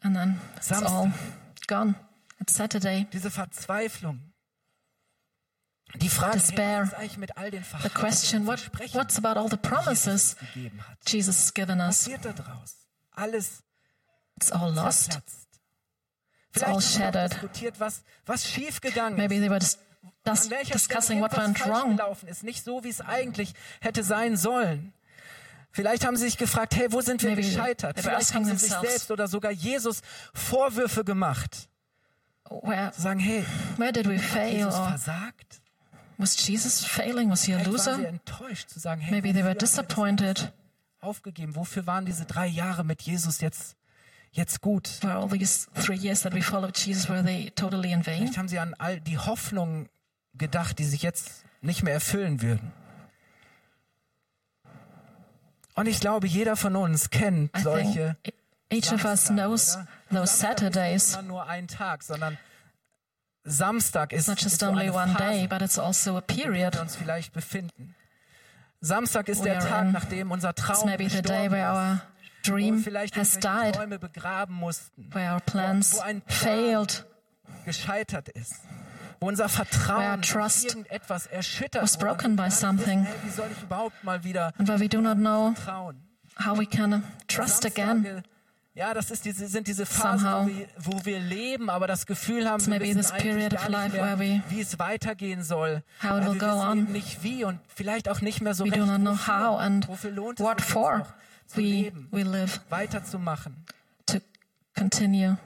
And 0.00 0.14
then 0.14 0.40
it's 0.56 0.68
Samstag. 0.68 0.92
all 0.92 1.12
gone. 1.66 1.96
It's 2.40 2.54
Saturday. 2.54 3.08
Diese 3.12 3.32
Verzweiflung. 3.32 4.20
Die 5.96 6.08
Frage, 6.08 6.38
Despair. 6.38 6.82
was 6.82 6.88
ist 6.90 6.94
eigentlich 6.94 7.18
mit 7.18 7.36
all 7.36 7.50
den 7.50 7.64
The 7.82 7.88
question, 7.88 8.46
what, 8.46 8.60
what's 8.92 9.18
about 9.18 9.36
all 9.38 9.50
the 9.50 9.56
promises? 9.56 10.36
Jesus 11.08 11.36
has 11.40 11.54
given 11.54 11.80
us? 11.80 12.08
It's 14.36 14.52
all 14.52 14.72
lost. 14.72 15.18
All 16.62 16.80
shattered. 16.80 17.32
diskutiert, 17.32 17.80
was, 17.80 18.02
was 18.26 18.44
Maybe 18.56 19.40
they 19.40 19.48
were 19.48 19.58
An 20.24 20.50
welcher 20.50 20.74
discussing 20.74 21.20
what 21.20 21.36
went 21.36 21.66
wrong. 21.66 21.98
ist, 22.26 22.44
nicht 22.44 22.64
so, 22.64 22.84
wie 22.84 22.90
es 22.90 23.00
eigentlich 23.00 23.54
hätte 23.80 24.02
sein 24.04 24.36
sollen. 24.36 24.92
Vielleicht 25.72 26.04
haben 26.04 26.16
sie 26.16 26.24
sich 26.24 26.36
gefragt, 26.36 26.76
hey, 26.76 26.92
wo 26.92 27.00
sind 27.00 27.22
wir 27.22 27.30
Maybe 27.30 27.42
gescheitert? 27.42 27.98
Vielleicht 27.98 28.34
haben 28.34 28.44
sie 28.44 28.56
sich 28.56 28.72
selbst 28.72 29.10
oder 29.10 29.26
sogar 29.26 29.50
Jesus 29.52 30.02
Vorwürfe 30.34 31.02
gemacht. 31.04 31.68
Where, 32.50 32.92
Zu 32.92 33.00
sagen, 33.00 33.18
hey, 33.20 33.44
where 33.78 33.92
did 33.92 34.06
we 34.06 34.18
fail? 34.18 34.52
Jesus 34.58 34.74
versagt? 34.76 35.62
was 36.18 36.46
Jesus 36.46 36.84
failing? 36.84 37.30
Was 37.30 37.44
he 37.44 37.54
a 37.54 37.62
loser? 37.62 37.98
enttäuscht 38.06 38.68
zu 38.68 38.78
sagen, 38.78 39.00
hey, 39.00 39.10
Maybe 39.12 39.32
they 39.32 39.42
were 39.42 39.54
das 39.54 39.70
disappointed. 39.70 40.52
aufgegeben? 41.00 41.56
Wofür 41.56 41.86
waren 41.86 42.04
diese 42.04 42.26
drei 42.26 42.46
Jahre 42.46 42.84
mit 42.84 43.02
Jesus 43.02 43.40
jetzt, 43.40 43.74
jetzt 44.32 44.60
gut? 44.60 44.88
Vielleicht 44.88 45.22
haben 48.38 48.48
sie 48.48 48.58
an 48.58 48.74
all 48.78 49.00
die 49.00 49.18
Hoffnungen 49.18 49.88
gedacht, 50.34 50.78
die 50.78 50.84
sich 50.84 51.02
jetzt 51.02 51.44
nicht 51.60 51.82
mehr 51.82 51.94
erfüllen 51.94 52.42
würden. 52.42 52.72
Und 55.74 55.86
ich 55.86 56.00
glaube, 56.00 56.26
jeder 56.26 56.56
von 56.56 56.76
uns 56.76 57.08
kennt 57.10 57.56
solche 57.56 58.16
think 58.22 58.34
each 58.72 58.92
of 58.92 59.04
us 59.04 59.28
knows 59.28 59.78
those 60.10 60.36
Saturdays. 60.36 61.18
nur 61.22 61.46
ein 61.46 61.68
Tag, 61.68 62.02
sondern 62.02 62.38
Samstag 63.44 64.12
ist, 64.12 64.28
Not 64.28 64.40
just 64.40 64.62
only 64.62 64.90
one 64.90 65.14
day, 65.14 65.46
but 65.46 65.62
it's 65.62 65.78
also 65.78 66.16
a 66.16 66.20
period. 66.20 66.74
wir 66.74 66.82
uns 66.82 66.96
vielleicht 66.96 67.32
befinden. 67.32 67.94
Samstag 68.80 69.28
ist 69.28 69.44
der 69.44 69.60
Tag, 69.60 69.92
nachdem 69.92 70.30
unser 70.30 70.54
Traum 70.54 70.86
maybe 70.86 71.08
the 71.08 71.22
day 71.22 71.50
where 71.50 71.70
our 71.70 72.00
dream 72.42 72.84
has 73.16 73.38
died, 73.38 73.76
where 73.76 75.32
our 75.34 75.40
plans 75.40 75.94
wo 75.94 76.00
ein 76.00 76.20
Plan 76.22 76.38
failed, 76.38 77.06
gescheitert 77.64 78.28
ist, 78.30 78.54
wo 79.20 79.28
unser 79.28 79.44
Where 79.44 79.60
our 79.60 79.66
Vertrauen 79.66 80.22
trust 80.22 80.64
irgendetwas 80.64 81.26
erschüttert 81.26 81.82
was 81.82 81.96
broken 81.96 82.36
by 82.36 82.50
something. 82.50 83.02
wissen, 83.02 83.06
hey, 83.06 83.14
wie 83.24 83.30
soll 83.30 83.48
ich 83.56 83.62
überhaupt 83.62 84.02
mal 84.04 84.22
wieder 84.24 84.52
and 84.58 84.68
where 84.68 84.80
we 84.80 84.88
do 84.88 85.00
not 85.00 85.16
know 85.18 85.54
how 86.44 86.58
we 86.58 86.66
can 86.66 87.02
trust 87.28 87.64
again. 87.66 88.22
Ja, 88.74 88.94
das 88.94 89.10
ist 89.10 89.26
diese, 89.26 89.48
sind 89.48 89.66
diese 89.68 89.84
Phasen, 89.84 90.20
Somehow. 90.20 90.44
wo 90.44 90.48
wir, 90.48 90.66
wo 90.78 91.04
wir 91.04 91.20
leben, 91.20 91.68
aber 91.68 91.86
das 91.86 92.06
Gefühl 92.06 92.48
haben, 92.48 92.64
wir 92.64 92.70
maybe 92.70 92.86
wissen 92.86 92.96
this 93.02 93.10
eigentlich 93.10 93.22
period 93.34 93.50
gar 93.52 93.60
of 93.64 93.68
nicht 93.68 93.78
life 93.78 93.96
mehr, 93.96 94.18
where 94.18 94.18
we- 94.18 94.42
wie 94.48 94.60
es 94.62 94.78
weitergehen 94.78 95.42
soll. 95.42 95.82
How 96.02 96.16
it 96.18 96.24
will 96.26 96.32
wir 96.32 96.38
go 96.40 96.46
wissen 96.56 96.68
on. 96.68 96.84
nicht 96.92 97.22
wie 97.22 97.44
und 97.44 97.60
vielleicht 97.68 98.08
auch 98.08 98.22
nicht 98.22 98.40
mehr 98.40 98.54
so 98.54 98.64
We 98.64 98.70
recht, 98.70 98.80
do 98.80 98.86
not 98.86 99.00
know 99.00 99.10
wofür. 99.12 99.38
how 99.50 99.60
and 99.60 99.88
wofür 99.88 100.10
lohnt 100.10 100.40
es 100.40 100.46
what 100.46 100.60
jetzt 100.60 100.70
for 100.70 100.98
noch 101.00 101.06
zu 101.46 101.58
we, 101.58 101.62
leben, 101.62 102.08
we 102.10 102.22
live 102.22 102.60
weiterzumachen. 102.70 103.64
to 104.06 104.18
continue. 104.76 105.36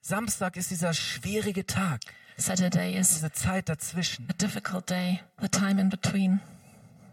Samstag 0.00 0.56
ist 0.56 0.70
dieser 0.70 0.94
schwierige 0.94 1.66
Tag, 1.66 2.00
Saturday 2.36 2.96
is 2.98 3.08
diese 3.14 3.32
Zeit 3.32 3.68
dazwischen. 3.68 4.26
a 4.30 4.32
difficult 4.34 4.88
day, 4.88 5.20
the 5.40 5.48
time 5.48 5.80
in 5.80 5.88
between. 5.88 6.40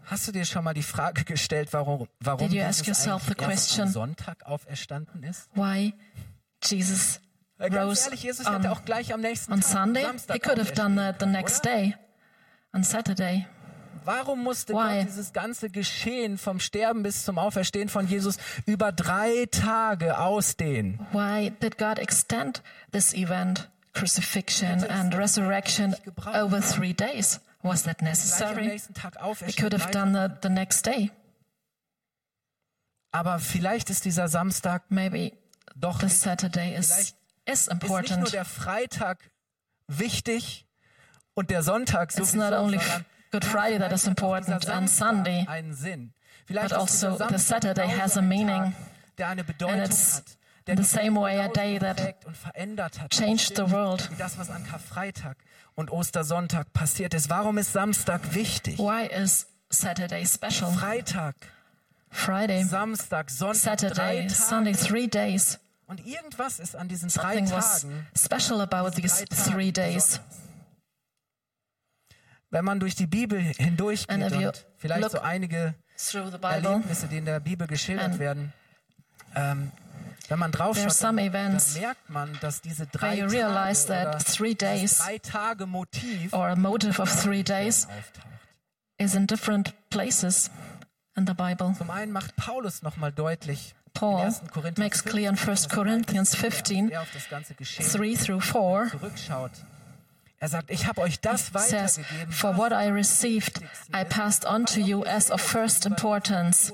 Hast 0.06 0.28
du 0.28 0.32
dir 0.32 0.44
schon 0.44 0.62
mal 0.64 0.74
die 0.74 0.82
Frage 0.82 1.24
gestellt, 1.24 1.72
warum, 1.72 2.06
warum 2.20 2.48
Did 2.48 2.52
you 2.52 2.62
ask 2.62 2.86
yourself 2.86 3.24
the 3.26 3.34
question? 3.34 3.88
Sonntag 3.88 4.44
auferstanden 4.44 5.22
ist? 5.22 5.48
Why 5.54 5.94
Jesus 6.62 7.20
Äh, 7.58 7.70
Ganz 7.70 7.88
rose 7.88 8.04
ehrlich, 8.06 8.22
Jesus 8.24 8.46
on, 8.46 8.54
hätte 8.56 8.72
auch 8.72 8.84
gleich 8.84 9.14
am 9.14 9.20
nächsten 9.20 9.52
on 9.52 9.60
Tag, 9.60 9.70
Sunday? 9.70 10.02
Samstag 10.02 10.34
He 10.34 10.40
could 10.40 10.58
have 10.58 10.72
done 10.74 10.96
that 10.96 11.20
the 11.20 11.26
next 11.26 11.64
oder? 11.64 11.72
day, 11.76 11.94
on 12.74 12.82
Saturday. 12.84 13.46
Warum 14.04 14.42
musste 14.42 14.74
Why? 14.74 14.98
Gott 14.98 15.06
dieses 15.08 15.32
ganze 15.32 15.70
Geschehen 15.70 16.38
vom 16.38 16.60
Sterben 16.60 17.02
bis 17.02 17.24
zum 17.24 17.38
Auferstehen 17.38 17.88
von 17.88 18.06
Jesus 18.06 18.36
über 18.66 18.92
drei 18.92 19.46
Tage 19.50 20.18
ausdehnen? 20.18 20.98
Why 21.12 21.50
did 21.62 21.78
God 21.78 21.98
extend 21.98 22.62
this 22.92 23.14
event, 23.14 23.70
crucifixion 23.92 24.84
and 24.84 25.14
resurrection, 25.14 25.94
over 26.34 26.60
three 26.60 26.92
days? 26.92 27.40
Was 27.62 27.84
that 27.84 28.02
necessary? 28.02 28.78
He 29.46 29.52
could 29.52 29.72
have 29.72 29.90
done 29.90 30.12
that 30.12 30.42
the 30.42 30.50
next 30.50 30.84
day. 30.86 31.10
Aber 33.10 33.38
vielleicht 33.38 33.90
ist 33.90 34.04
dieser 34.04 34.28
Samstag 34.28 34.82
Maybe 34.90 35.32
doch 35.76 36.00
the 36.00 36.08
Saturday 36.08 36.74
is, 36.76 36.92
Vielleicht 36.92 37.16
is 37.46 37.68
ist 37.68 37.72
nicht 37.72 37.88
nur 37.88 37.98
important. 38.00 38.32
der 38.32 38.44
Freitag 38.44 39.30
wichtig 39.86 40.66
und 41.34 41.50
der 41.50 41.62
Sonntag 41.62 42.10
It's 42.10 42.32
sowieso, 42.32 42.36
not 42.38 42.52
only 42.52 42.78
sondern 42.78 43.04
Good 43.34 43.44
Friday 43.44 43.78
that 43.78 43.92
is 43.92 44.06
important 44.06 44.64
and 44.68 44.88
Sunday, 44.88 45.44
but 46.48 46.72
also 46.72 47.16
the 47.16 47.36
Saturday 47.36 47.88
has 47.88 48.16
a 48.16 48.22
meaning, 48.22 48.72
and 49.18 49.40
it's 49.80 50.22
der 50.64 50.76
the 50.76 50.84
same 50.84 51.16
way 51.16 51.40
a 51.40 51.48
day 51.48 51.78
that 51.78 52.16
changed 53.10 53.56
the 53.56 53.64
world. 53.64 54.08
Das, 54.18 54.38
was 54.38 54.50
an 54.50 54.64
Karfreitag 54.64 55.34
und 55.74 55.90
Ostersonntag 55.90 56.72
passiert 56.72 57.12
ist. 57.12 57.28
Warum 57.28 57.58
ist 57.58 57.72
Samstag 57.72 58.20
wichtig? 58.34 58.78
Why 58.78 59.06
is 59.06 59.46
Saturday 59.68 60.24
special? 60.24 60.70
Freitag, 60.70 61.34
Friday, 62.10 62.62
Samstag, 62.62 63.30
Sonntag, 63.30 63.80
Saturday. 63.80 64.28
Sunday, 64.28 64.74
three 64.74 65.08
days. 65.08 65.58
Und 65.88 66.06
irgendwas 66.06 66.60
ist 66.60 66.76
an 66.76 66.86
diesen 66.86 67.08
drei 67.08 67.38
Something 67.38 67.50
was 67.50 67.82
Tagen, 67.82 68.06
special 68.16 68.60
about 68.60 68.92
these 68.92 69.24
three 69.24 69.72
days. 69.72 70.20
besonders. 70.20 70.43
Wenn 72.54 72.64
man 72.64 72.78
durch 72.78 72.94
die 72.94 73.08
Bibel 73.08 73.40
if 73.40 73.58
you 73.58 73.66
und 73.66 74.64
vielleicht 74.78 75.10
so 75.10 75.18
einige 75.18 75.74
Through 75.96 76.30
the 76.30 76.38
Bible, 76.38 76.50
Erlebnisse, 76.50 77.08
die 77.08 77.16
in 77.16 77.24
der 77.24 77.40
Bibel 77.40 77.66
geschildert 77.66 78.20
werden, 78.20 78.52
ähm, 79.34 79.72
wenn 80.28 80.38
man 80.38 80.52
draufschaut, 80.52 81.02
dann, 81.02 81.16
dann 81.16 81.60
merkt 81.74 82.08
man, 82.08 82.38
dass 82.40 82.60
diese 82.60 82.86
drei 82.86 83.16
Tage 83.16 83.26
oder 83.26 83.72
that 83.86 84.24
three 84.24 84.54
dieses 84.54 84.58
days 84.58 84.98
drei 84.98 85.18
Tage 85.18 85.66
Motiv 85.66 86.32
or 86.32 86.46
a 86.46 86.54
motive 86.54 87.02
of 87.02 87.10
three 87.20 87.42
days 87.42 87.88
is 88.98 89.16
in 89.16 89.26
different 89.26 89.74
places 89.90 90.48
in 91.16 91.26
the 91.26 91.34
Bible. 91.34 91.74
Zum 91.76 91.90
einen 91.90 92.12
macht 92.12 92.36
Paulus 92.36 92.82
nochmal 92.82 93.10
deutlich, 93.10 93.74
in 93.84 93.92
Paul 93.94 94.20
1. 94.20 94.42
Korinther 94.52 94.80
makes 94.80 95.00
15, 95.00 95.12
clear 95.12 95.30
in 95.32 95.36
1 95.36 95.44
dass 95.44 95.68
Corinthians 95.68 96.34
er 96.34 96.40
15, 96.52 96.96
auf 96.96 97.10
das 97.12 97.28
ganze 97.28 97.54
Geschehen 97.54 97.84
3 97.84 98.14
through 98.14 98.40
4, 98.40 98.90
zurückschaut. 98.92 99.50
Er 100.44 100.48
sagt, 100.48 100.70
ich 100.70 100.86
habe 100.86 101.00
euch 101.00 101.20
das 101.20 101.46
says, 101.46 101.96
weitergegeben, 101.96 102.30
For 102.30 102.58
what 102.58 102.70
I 102.70 102.90
received, 102.90 103.62
I 103.94 104.04
passed 104.04 104.44
on 104.44 104.66
to 104.66 104.78
you 104.78 105.02
as 105.02 105.30
of 105.30 105.40
first 105.40 105.86
importance 105.86 106.70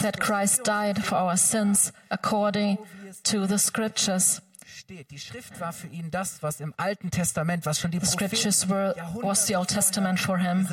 that 0.00 0.18
Christ 0.18 0.66
died 0.66 0.98
for 0.98 1.16
our 1.16 1.36
sins 1.36 1.92
according 2.08 2.78
to 3.22 3.46
the 3.46 3.56
scriptures. 3.56 4.42
Die 4.88 5.18
Schrift 5.20 5.60
war 5.60 5.72
für 5.72 5.86
ihn 5.86 6.10
das, 6.10 6.42
was 6.42 6.58
im 6.58 6.74
Alten 6.76 7.12
Testament, 7.12 7.66
was 7.66 7.78
schon 7.78 7.92
die 7.92 8.00
The 8.00 8.06
scriptures 8.06 8.66
Propheten 8.66 9.14
were, 9.14 9.22
was 9.22 9.46
the 9.46 9.54
Old 9.54 9.68
Testament 9.68 10.18
for 10.18 10.36
him, 10.36 10.66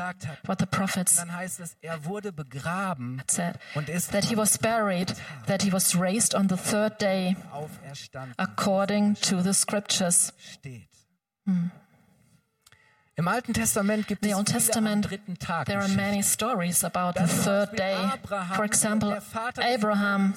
what 0.47 0.59
the 0.59 0.65
prophets 0.65 1.17
Dann 1.17 1.31
heißt 1.31 1.59
es, 1.59 1.77
er 1.81 2.05
wurde 2.05 2.31
begraben 2.31 3.21
said, 3.29 3.59
und 3.75 3.87
ist 3.87 4.11
that 4.13 4.23
he 4.25 4.35
was 4.35 4.57
buried, 4.57 5.13
that 5.45 5.61
he 5.61 5.71
was 5.71 5.95
raised 5.95 6.33
on 6.33 6.49
the 6.49 6.55
third 6.55 6.99
day 6.99 7.35
according 8.37 9.13
to 9.21 9.43
the 9.43 9.53
scriptures. 9.53 10.33
steht. 10.39 10.86
Im 13.15 13.27
Alten 13.27 13.53
Testament 13.53 14.07
gibt 14.07 14.23
The 14.23 14.31
es 14.31 14.35
Old 14.35 14.47
viele 14.47 14.57
am 14.57 14.63
Testament, 14.65 15.09
dritten 15.09 15.39
Tag. 15.39 15.65
there 15.65 15.79
are 15.79 15.87
many 15.87 16.21
stories 16.21 16.83
about 16.83 17.13
the 17.15 17.21
Das 17.21 17.33
ist 17.33 17.43
zum 17.43 17.53
third 17.53 17.79
day. 17.79 17.95
For 18.55 18.65
example, 18.65 19.21
Abraham, 19.57 20.35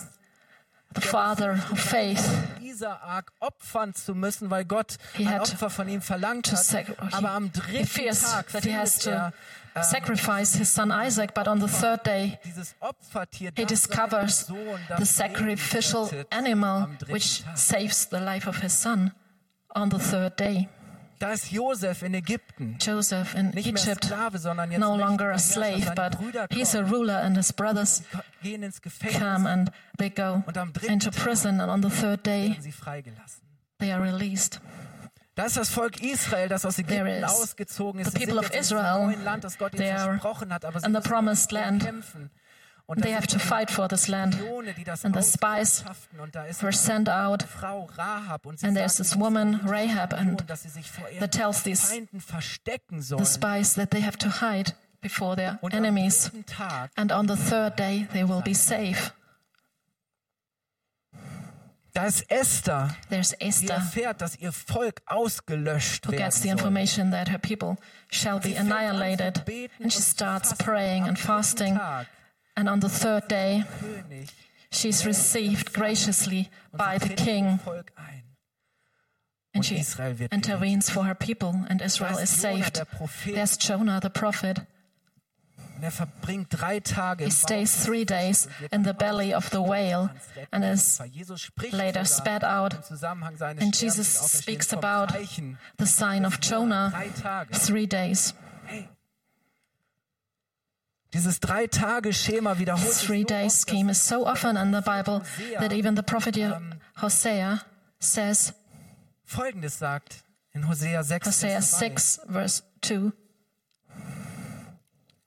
the 0.95 1.00
father 1.02 1.61
of 1.71 1.79
faith, 1.79 2.23
Isaak 2.62 3.33
opfern 3.40 3.93
zu 3.95 4.14
müssen, 4.14 4.49
weil 4.50 4.64
Gott 4.64 4.97
He 5.14 5.26
ein 5.26 5.40
Opfer 5.40 5.69
von 5.69 5.88
ihm 5.88 6.00
verlangt 6.00 6.47
to 6.47 6.57
hat. 6.57 6.87
Aber 7.12 7.33
am 7.33 7.45
he, 7.45 7.50
he 7.50 7.61
dritten 7.61 7.87
fears 7.87 8.23
Tag 8.23 8.47
that 8.52 8.64
he 8.64 8.73
has 8.73 9.02
findet 9.02 9.33
to 9.33 9.35
er 9.75 9.83
sacrifice 9.83 10.57
his 10.57 10.73
son 10.73 10.90
Isaac, 10.90 11.35
but 11.35 11.47
on 11.49 11.61
the 11.61 11.69
third 11.69 12.05
day 12.05 12.38
he 13.57 13.64
discovers 13.67 14.47
the 14.99 15.05
sacrificial 15.05 16.11
animal 16.31 16.88
which 17.09 17.45
saves 17.55 18.07
the 18.07 18.21
life 18.21 18.49
of 18.49 18.62
his 18.62 18.73
son 18.73 19.12
on 19.75 19.90
the 19.90 19.99
third 19.99 20.37
day. 20.37 20.69
Da 21.21 21.33
ist 21.33 21.53
Josef 21.53 22.03
in 22.03 22.15
Ägypten. 22.15 22.79
Joseph 22.81 23.35
in 23.35 23.50
Nicht 23.50 23.67
Egypt, 23.69 24.07
Sklave, 24.07 24.39
sondern 24.39 24.71
jetzt 24.71 24.81
no 24.81 24.97
longer 24.97 25.31
a 25.33 25.39
slave, 25.39 25.93
but 25.95 26.17
he's 26.50 26.75
a 26.75 26.81
ruler, 26.81 27.19
and 27.23 27.37
his 27.37 27.53
brothers 27.53 28.03
come 29.19 29.47
and 29.47 29.71
they 29.99 30.09
go 30.09 30.43
Und 30.47 30.57
am 30.57 30.73
dritten 30.73 30.95
into 30.95 31.11
prison, 31.11 31.61
and 31.61 31.71
on 31.71 31.83
the 31.83 31.91
third 31.91 32.25
day 32.25 32.49
werden 32.49 32.62
sie 32.62 32.73
freigelassen. 32.73 33.43
they 33.79 33.93
are 33.93 34.03
released. 34.03 34.62
Da 35.35 35.45
ist 35.45 35.59
das 35.59 35.69
Volk 35.69 36.03
Israel, 36.03 36.49
das 36.49 36.65
aus 36.65 36.79
Ägypten 36.79 37.23
ausgezogen 37.25 38.00
ist. 38.00 38.12
the 38.12 38.19
people 38.19 38.39
of 38.39 38.50
Israel. 38.55 39.15
Land, 39.23 39.45
das 39.45 39.59
Gott 39.59 39.75
ihnen 39.75 39.97
versprochen 39.99 40.55
hat, 40.55 40.65
aber 40.65 40.81
sie 40.81 40.89
müssen 40.89 41.79
kämpfen. 41.81 42.31
They 42.99 43.13
have 43.13 43.27
to 43.29 43.39
fight 43.39 43.71
for 43.71 43.89
this 43.89 44.09
land. 44.09 44.35
Die 44.35 44.91
And 45.05 45.15
the 45.15 45.23
spies 45.23 45.85
auskundschaften. 45.85 46.21
und 46.21 46.35
da 46.35 46.45
ist 46.45 46.63
were 46.63 46.73
sent 46.73 47.09
out, 47.09 47.43
Frau 47.45 47.89
Rahab 47.97 48.47
und 48.47 48.59
sie 48.59 48.67
and 48.67 48.77
there's 48.77 48.97
this 48.97 49.17
woman, 49.17 49.61
Rahab, 49.65 50.13
and 50.13 50.41
Spionen, 50.41 50.47
dass 50.47 50.63
sie 50.63 50.71
sich 50.71 50.91
vor 50.91 51.09
ihren 51.09 51.21
that 51.21 51.33
tells 51.33 51.63
these 51.63 51.89
the 52.11 53.25
spies 53.25 53.75
that 53.75 53.91
they 53.91 54.03
have 54.03 54.19
to 54.19 54.29
hide 54.29 54.75
before 55.01 55.37
their 55.37 55.59
enemies. 55.73 56.31
And 56.97 57.13
on 57.13 57.29
the 57.29 57.37
third 57.37 57.77
day, 57.77 58.09
they 58.13 58.25
will 58.25 58.43
be 58.43 58.55
safe. 58.55 59.13
da 61.93 62.07
ist 62.07 62.31
Esther, 62.31 62.97
There's 63.09 63.31
die 63.31 63.47
Esther 63.47 63.75
erfährt, 63.75 64.21
dass 64.21 64.37
ihr 64.37 64.53
Volk 64.53 65.03
ausgelöscht 65.07 66.07
who 66.07 66.13
gets 66.13 66.41
the 66.43 66.49
information 66.49 67.11
that 67.11 67.29
her 67.29 67.39
people 67.39 67.77
shall 68.11 68.39
be 68.39 68.49
Sie 68.49 68.55
fängt 68.55 68.61
an 68.61 68.69
zu 68.69 68.75
annihilated. 68.75 69.71
And 69.81 69.93
she 69.93 70.03
starts 70.03 70.55
praying 70.57 71.09
and 71.09 71.19
fasting. 71.19 71.79
Tag, 72.64 72.73
And 72.73 72.85
on 72.85 72.90
the 72.90 72.99
third 72.99 73.29
day, 73.31 73.64
König, 73.81 74.29
she's 74.73 75.05
received 75.07 75.73
graciously 75.73 76.49
und 76.73 76.79
by 76.79 76.99
sie 76.99 77.09
the 77.09 77.14
tritt 77.14 77.25
king. 77.25 77.47
im 77.49 77.59
Volk 77.61 77.93
ein. 77.97 78.23
And 79.52 79.57
Und 79.57 79.67
she 79.67 79.76
Israel 79.79 80.19
wird 80.19 80.33
intervenes 80.33 80.90
for 80.90 81.05
her 81.07 81.14
people, 81.14 81.64
and 81.69 81.81
Israel 81.83 82.14
Da 82.14 82.21
is 82.21 82.33
ist 82.35 82.43
Jonah, 82.45 82.57
saved. 82.64 82.76
der 82.76 82.85
Prophet. 82.85 83.35
There's 83.35 83.59
Jonah, 83.61 84.00
the 84.00 84.09
prophet. 84.11 84.61
Und 85.76 85.85
er 85.85 85.90
verbringt 85.93 86.49
drei 86.50 86.79
Tage 86.81 87.25
He 87.25 87.31
im 87.31 87.35
Bauch 87.35 87.38
stays 87.40 87.73
des 87.73 87.85
three 87.85 88.05
Fisches 88.07 88.07
days 88.07 88.47
und 88.47 88.61
wird 88.61 88.73
in 88.75 88.85
the 88.85 88.90
am 88.90 88.97
belly 88.99 89.35
of 89.35 89.49
the 89.50 89.57
whale 89.59 90.11
and 90.50 90.62
is 90.64 91.00
Weil 91.00 91.07
Jesus 91.09 91.40
spricht 91.40 91.73
later 91.73 92.05
sogar 92.05 92.40
spat 92.40 92.45
out. 92.45 92.75
im 92.75 92.83
Zusammenhang 92.83 93.37
seines 93.38 93.64
And 93.64 93.75
Sterbens 93.75 93.97
Jesus 93.97 94.17
und 94.17 94.25
Auferstehens 94.25 94.43
speaks 94.43 94.67
vom 94.69 94.79
about 94.85 95.12
Zeichen. 95.14 95.59
the 95.79 95.87
sign 95.87 96.26
of 96.26 96.38
Jonah, 96.43 96.90
Drei 96.90 97.09
Tage. 97.09 97.52
three 97.59 97.87
days. 97.87 98.35
Dieses 101.12 101.40
drei 101.40 101.67
Tage 101.67 102.12
Schema 102.12 102.59
wiederholt 102.59 102.93
sich 102.93 103.07
Three 103.07 103.25
oft, 103.25 103.50
scheme 103.50 103.90
is 103.90 104.07
so 104.07 104.26
often 104.26 104.57
in 104.57 104.73
the 104.73 104.81
Bible 104.81 105.23
that 105.59 105.73
even 105.73 105.97
the 105.97 106.02
prophet 106.02 106.37
Um, 106.37 106.75
Hosea 107.02 107.61
says 107.99 108.55
Folgendes 109.25 109.79
sagt 109.79 110.25
in 110.52 110.69
Hosea 110.69 111.02
6, 111.02 111.26
Hosea 111.26 111.50
Vers 111.50 111.71
2. 111.71 111.79
6, 111.79 112.21
verse 112.29 112.62
2. 112.83 113.12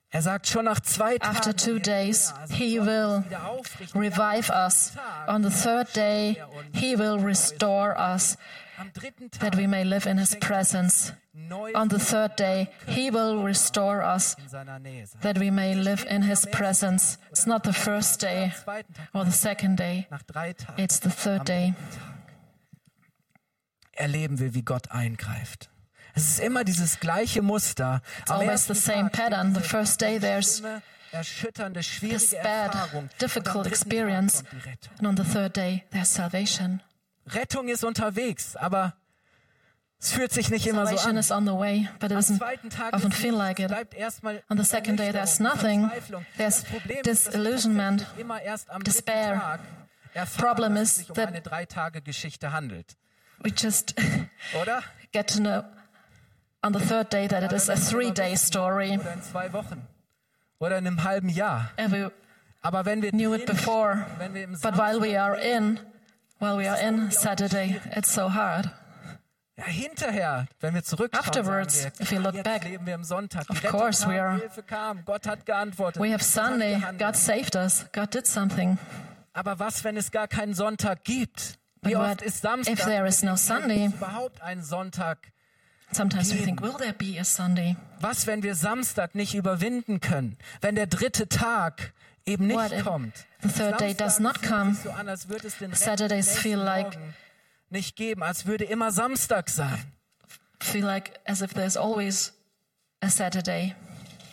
Er 0.10 0.22
sagt 0.22 0.48
schon 0.48 0.66
nach 0.66 0.80
zwei 0.80 1.18
Tagen. 1.18 1.36
After 1.36 1.56
two 1.56 1.76
er 1.76 1.80
days, 1.80 2.32
also 2.40 2.54
he 2.54 2.80
will 2.80 3.24
revive 3.96 4.52
us. 4.52 4.92
On 5.28 5.42
the 5.42 5.50
third 5.50 5.92
day, 5.96 6.38
he 6.72 6.96
will 6.96 7.18
restore 7.18 7.96
us 7.98 8.38
that 9.40 9.56
we 9.56 9.68
may 9.68 9.84
live 9.84 10.06
in 10.06 10.18
his 10.18 10.36
presence. 10.36 11.14
On 11.76 11.88
the 11.90 12.00
third 12.00 12.36
day, 12.36 12.70
he 12.88 13.10
will 13.10 13.44
restore 13.44 14.04
us 14.04 14.36
in 14.38 14.50
seiner 14.50 14.80
Nähe 14.80 15.08
sein. 15.08 15.22
that 15.22 15.40
we 15.40 15.50
may 15.52 15.74
live 15.76 16.06
in 16.10 16.22
his 16.24 16.46
presence. 16.52 17.18
It's 17.32 17.46
not 17.46 17.64
the 17.64 17.74
first 17.74 18.22
day 18.22 18.44
Am 18.46 18.64
zweiten 18.64 18.94
Tag, 18.94 19.08
or 19.14 19.26
the 19.26 19.32
second 19.32 19.78
day, 19.78 20.08
nach 20.12 20.24
drei 20.24 20.54
Tagen, 20.54 20.80
it's 20.84 21.00
the 21.00 21.10
third 21.10 21.48
day. 21.48 21.74
erleben 23.94 24.40
wir, 24.40 24.54
wie 24.54 24.64
Gott 24.64 24.92
eingreift. 24.92 25.70
Es 26.16 26.28
ist 26.28 26.40
immer 26.40 26.64
dieses 26.64 27.00
gleiche 27.00 27.42
Muster. 27.42 28.02
Always 28.30 28.68
the 28.68 28.76
same 28.76 29.10
pattern. 29.10 29.54
The 29.56 29.62
first 29.62 30.00
day 30.00 30.20
there's 30.20 30.62
this 32.02 32.36
bad, 32.44 32.74
Erfahrung. 32.74 33.10
Difficult 33.20 33.68
experience. 33.68 34.44
Tag 34.44 34.50
kommt 34.52 34.64
die 34.64 34.70
Rettung. 34.70 34.94
And 35.00 35.08
on 35.08 35.18
the 35.18 35.24
third 35.32 35.56
day, 35.56 35.84
there's 35.92 36.10
salvation. 36.14 36.82
Rettung 37.28 37.68
ist 37.70 37.84
unterwegs, 37.84 38.56
aber 38.56 38.94
es 40.00 40.12
fühlt 40.12 40.32
sich 40.34 40.50
nicht 40.50 40.68
immer 40.68 40.86
so 40.86 40.98
an. 41.08 41.16
is 41.18 41.32
on 41.32 41.46
the 41.46 41.54
way, 41.54 41.88
but 42.00 42.12
it 42.12 42.18
Am 42.18 42.18
doesn't 42.20 42.38
zweiten 42.38 42.70
Tag 42.70 42.94
often 42.94 43.12
feel 43.12 43.34
like 43.34 43.60
it. 43.60 43.72
On 44.50 44.58
the 44.58 44.64
second 44.66 44.98
day, 45.00 45.12
there's 45.12 45.40
nothing. 45.40 45.90
There's 46.38 46.64
disillusionment, 47.06 48.06
despair. 48.84 49.28
dritten 49.30 49.40
Tag 49.40 49.60
erfahren, 50.14 50.46
Problem 50.46 50.76
dass 50.76 50.84
is 50.84 50.90
es 50.92 50.96
sich 50.98 51.10
um 51.10 51.16
that- 51.16 51.28
eine 51.30 51.42
drei 51.42 51.66
Tage 51.66 52.02
Geschichte 52.02 52.52
handelt, 52.52 52.98
We 53.40 53.52
just 53.56 53.96
oder? 54.62 54.84
get 55.12 55.28
to 55.34 55.40
know 55.40 55.64
on 56.62 56.74
the 56.74 56.80
third 56.80 57.12
day 57.14 57.28
that 57.28 57.44
it 57.44 57.52
is 57.54 57.70
a 57.70 57.76
three 57.76 58.12
day 58.12 58.36
story. 58.36 58.98
Oder 59.00 59.14
in 59.14 59.22
zwei 59.24 59.52
Wochen 59.54 59.88
oder 60.60 60.78
in 60.78 60.88
einem 60.88 61.04
halben 61.04 61.30
Jahr. 61.30 61.72
Aber 62.62 62.86
wenn 62.86 63.02
wir 63.02 63.12
before, 63.46 64.06
wenn 64.18 64.34
wir 64.34 64.44
im 64.44 64.52
but 64.54 64.78
while 64.78 65.02
we 65.02 65.20
are 65.20 65.36
in, 65.40 65.80
while 66.44 66.58
we 66.58 66.68
are 66.68 66.78
in 66.78 67.10
Saturday, 67.10 67.80
it's 67.96 68.14
so 68.14 68.28
hard. 68.28 68.70
Ja, 69.58 69.66
hinterher, 69.66 70.48
wenn 70.60 70.74
wir 70.74 70.84
zurückschauen, 70.84 71.26
Afterwards, 71.26 71.86
wir, 71.86 71.92
if 72.02 72.12
you 72.12 72.20
look 72.20 72.44
back, 72.44 72.66
leben 72.66 72.86
wir 72.86 72.96
im 72.96 73.04
Sonntag. 73.04 73.50
Of 73.50 73.64
course 73.64 74.06
we 74.06 74.20
are-. 74.20 74.42
We 76.00 76.12
have 76.12 76.24
Sunday. 76.24 76.82
God 76.98 77.16
saved 77.16 77.56
us. 77.56 77.86
God 77.94 78.14
did 78.14 78.28
something. 78.28 78.78
Aber 79.34 79.60
was, 79.60 79.84
wenn 79.86 79.96
es 79.96 80.12
gar 80.12 80.28
keinen 80.28 80.54
Sonntag 80.54 81.06
gibt? 81.06 81.60
Wie 81.82 81.94
But 81.94 82.02
oft 82.02 82.22
ist 82.24 82.42
Samstag? 82.42 82.74
if 82.74 82.84
there 82.84 83.08
is 83.08 83.24
no 83.24 83.36
Sunday? 83.36 83.86
Überhaupt 83.86 84.42
einen 84.42 84.64
Sonntag? 84.64 85.32
Sometimes 85.94 86.30
we 86.32 86.38
Geben. 86.40 86.46
think, 86.46 86.62
will 86.62 86.78
there 86.78 86.94
be 86.94 87.20
a 87.20 87.24
Sunday? 87.24 87.76
Was, 88.00 88.26
wenn 88.28 88.42
wir 88.44 88.56
Samstag 88.56 89.16
nicht 89.16 89.34
überwinden 89.36 90.00
können? 90.02 90.38
Wenn 90.62 90.76
der 90.76 90.88
dritte 90.88 91.28
Tag 91.30 91.94
eben 92.26 92.48
nicht 92.48 92.58
What 92.58 92.72
if 92.72 92.84
kommt? 92.84 93.14
the 93.42 93.50
third 93.50 93.80
day 93.80 93.94
does 93.94 94.20
not 94.20 94.42
come? 94.42 94.76
So 94.76 94.90
an, 94.92 95.08
als 95.08 95.30
würde 95.30 95.48
es 95.48 95.58
den 95.58 95.74
Saturdays 95.74 96.38
feel 96.38 96.58
like- 96.58 96.98
nicht 97.70 97.96
geben, 97.96 98.22
als 98.24 98.46
würde 98.46 98.66
immer 98.66 98.92
Samstag 98.92 99.50
sein. 99.50 99.84
Feel 100.60 100.84
like 100.86 101.20
as 101.26 101.42
if 101.42 101.54
there's 101.54 101.76
always 101.76 102.34
a 103.02 103.10
Saturday. 103.10 103.76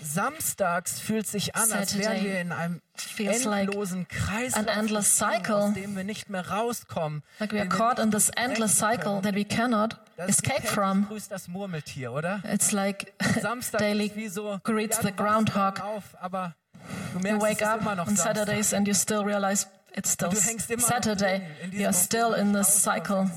Samstags 0.03 0.99
fühlt 1.01 1.27
sich 1.27 1.55
an, 1.55 1.71
als 1.73 1.97
wären 1.97 2.25
wir 2.25 2.41
in 2.41 2.53
einem 2.53 2.81
endlosen 3.19 4.09
Kreis, 4.09 4.55
an 4.55 4.67
endless 4.67 5.17
cycle. 5.17 5.55
aus 5.55 5.75
dem 5.75 5.97
wir 5.97 6.05
nicht 6.05 6.31
mehr 6.31 6.49
rauskommen. 6.49 7.23
Like 7.39 7.53
we 7.53 7.61
are 7.61 7.69
caught 7.69 7.99
in 7.99 8.11
this 8.11 8.31
endless 8.31 8.79
cycle 8.79 9.21
that 9.23 9.35
we 9.35 9.45
cannot 9.45 9.97
escape 10.17 10.67
from. 10.67 11.07
das 11.29 11.49
Murmeltier, 11.49 12.13
oder? 12.13 12.43
It's 12.45 12.73
like 12.73 13.13
Samstag 13.41 13.79
daily 13.81 14.09
greets 14.65 14.99
the 15.01 15.13
groundhog. 15.13 15.81
You 17.23 17.41
wake 17.41 17.63
up 17.63 17.85
on. 17.87 18.17
Saturdays 18.17 18.73
and 18.73 18.87
you 18.87 18.95
still 18.95 19.25
realize 19.25 19.67
it's 19.95 20.13
still 20.13 20.31
Saturday. 20.33 21.43
diesem- 21.71 21.81
You're 21.81 21.93
still 21.93 22.33
in 22.35 22.53
this 22.53 22.83
cycle. 22.83 23.31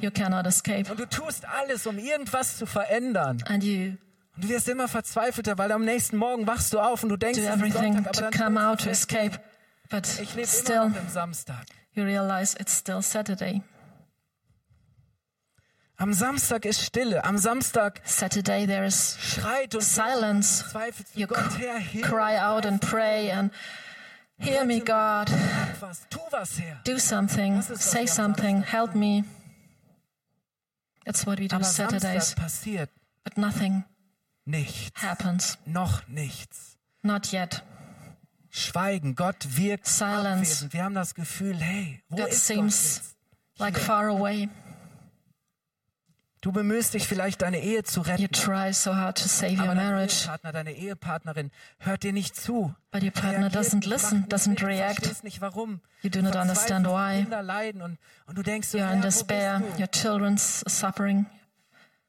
You 0.00 0.10
cannot 0.10 0.46
escape. 0.46 0.90
Und 0.90 0.98
du 0.98 1.06
tust 1.06 1.44
alles, 1.46 1.86
um 1.86 1.98
irgendwas 1.98 2.56
zu 2.58 2.66
verändern. 2.66 3.42
And 3.46 3.62
you 3.62 3.96
Und 4.36 4.44
du 4.44 4.48
wirst 4.48 4.68
immer 4.68 4.88
verzweifelter, 4.88 5.58
weil 5.58 5.70
am 5.70 5.84
nächsten 5.84 6.16
Morgen 6.16 6.46
wachst 6.46 6.72
du 6.72 6.80
auf 6.80 7.02
und 7.02 7.08
du 7.08 7.16
denkst, 7.16 7.40
do 7.40 7.46
everything 7.46 7.94
Sonntag, 7.94 8.32
to 8.32 8.38
come 8.38 8.60
out 8.60 8.80
to 8.80 8.90
escape. 8.90 9.38
But 9.90 10.06
Ich 10.20 10.34
lebe 10.34 10.40
immer 10.40 10.46
still, 10.46 10.88
noch 10.88 10.96
im 10.96 11.08
Samstag. 11.08 11.66
you 11.92 12.02
realize 12.04 12.56
it's 12.58 12.76
still 12.76 13.00
Saturday. 13.02 13.62
Am 15.96 16.12
Samstag 16.12 16.64
ist 16.64 16.82
Stille. 16.82 17.22
Am 17.24 17.38
Samstag 17.38 18.00
Saturday 18.04 18.66
there 18.66 18.84
is 18.84 19.16
schreit 19.20 19.74
und 19.76 19.84
silence. 19.84 20.64
zweifelt 20.70 21.06
You 21.14 21.28
Gott 21.28 21.56
her, 21.58 21.80
cry 22.02 22.36
out 22.36 22.66
and 22.66 22.80
pray 22.80 23.30
and 23.30 23.52
hear 24.38 24.64
me, 24.64 24.80
God. 24.80 25.30
Do 26.84 26.98
something. 26.98 27.62
Say 27.62 28.06
something. 28.06 28.62
Help 28.62 28.96
me. 28.96 29.22
That's 31.04 31.24
what 31.24 31.38
we 31.38 31.46
do 31.46 31.54
Aber 31.54 31.64
Saturdays. 31.64 32.34
But 33.22 33.38
nothing 33.38 33.84
nichts. 34.44 35.02
happens. 35.02 35.58
Noch 35.66 36.06
nichts. 36.08 36.76
Not 37.02 37.32
yet. 37.32 37.62
Schweigen. 38.50 39.14
Gott 39.16 39.36
wirkt 39.56 39.86
Silence. 39.86 40.24
abwesend. 40.52 40.72
Wir 40.72 40.84
haben 40.84 40.94
das 40.94 41.14
Gefühl, 41.14 41.56
hey, 41.58 42.02
wo 42.08 42.16
God 42.16 42.28
ist 42.28 42.46
seems 42.46 42.94
Gott 42.94 43.02
jetzt? 43.04 43.16
like 43.58 43.78
far 43.78 44.06
away. 44.08 44.48
Du 46.40 46.52
bemühst 46.52 46.92
dich 46.92 47.08
vielleicht, 47.08 47.40
deine 47.40 47.58
Ehe 47.60 47.84
zu 47.84 48.00
You 48.02 48.06
retten. 48.06 48.32
try 48.32 48.70
so 48.74 48.94
hard 48.94 49.16
to 49.16 49.26
save 49.28 49.56
your 49.56 49.74
marriage, 49.74 50.24
Ehepartner, 50.24 50.52
deine 50.52 50.72
Ehepartnerin 50.74 51.50
hört 51.78 52.02
dir 52.02 52.12
nicht 52.12 52.36
zu. 52.36 52.74
but 52.90 53.02
your 53.02 53.10
partner 53.12 53.46
reagiert 53.50 53.54
doesn't 53.56 53.88
listen, 53.88 54.28
doesn't 54.28 54.60
du 54.60 54.66
react. 54.66 55.24
nicht 55.24 55.40
warum. 55.40 55.80
You 56.02 56.10
do 56.10 56.20
not 56.20 56.36
understand 56.36 56.86
why. 56.86 57.22
Kinder 57.22 57.42
leiden 57.42 57.80
und, 57.80 57.98
und 58.26 58.36
du 58.36 58.42
denkst, 58.42 58.74
You 58.74 58.80
Herr, 58.80 58.92
in 58.92 59.00
despair. 59.00 59.62
Your 59.78 59.90
children's 59.90 60.60
suffering. 60.68 61.24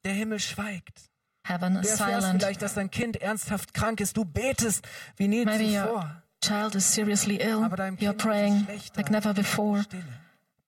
Der 0.03 0.11
Himmel 0.13 0.39
schweigt. 0.39 1.09
Heaven 1.47 1.75
Du 1.75 1.79
is 1.81 1.97
silent. 1.97 2.41
vielleicht, 2.41 2.61
dass 2.61 2.73
dein 2.73 2.89
Kind 2.89 3.21
ernsthaft 3.21 3.73
krank 3.73 3.99
ist. 3.99 4.17
Du 4.17 4.25
betest 4.25 4.83
wie 5.17 5.27
nie 5.27 5.45
Maybe 5.45 5.65
your 5.65 5.85
zuvor. 5.87 6.21
child 6.43 6.75
is 6.75 6.91
seriously 6.93 7.35
ill. 7.37 7.61
You're 7.99 8.13
Kind 8.13 8.17
praying 8.17 8.67
like 8.95 9.11
never 9.11 9.33
before, 9.33 9.85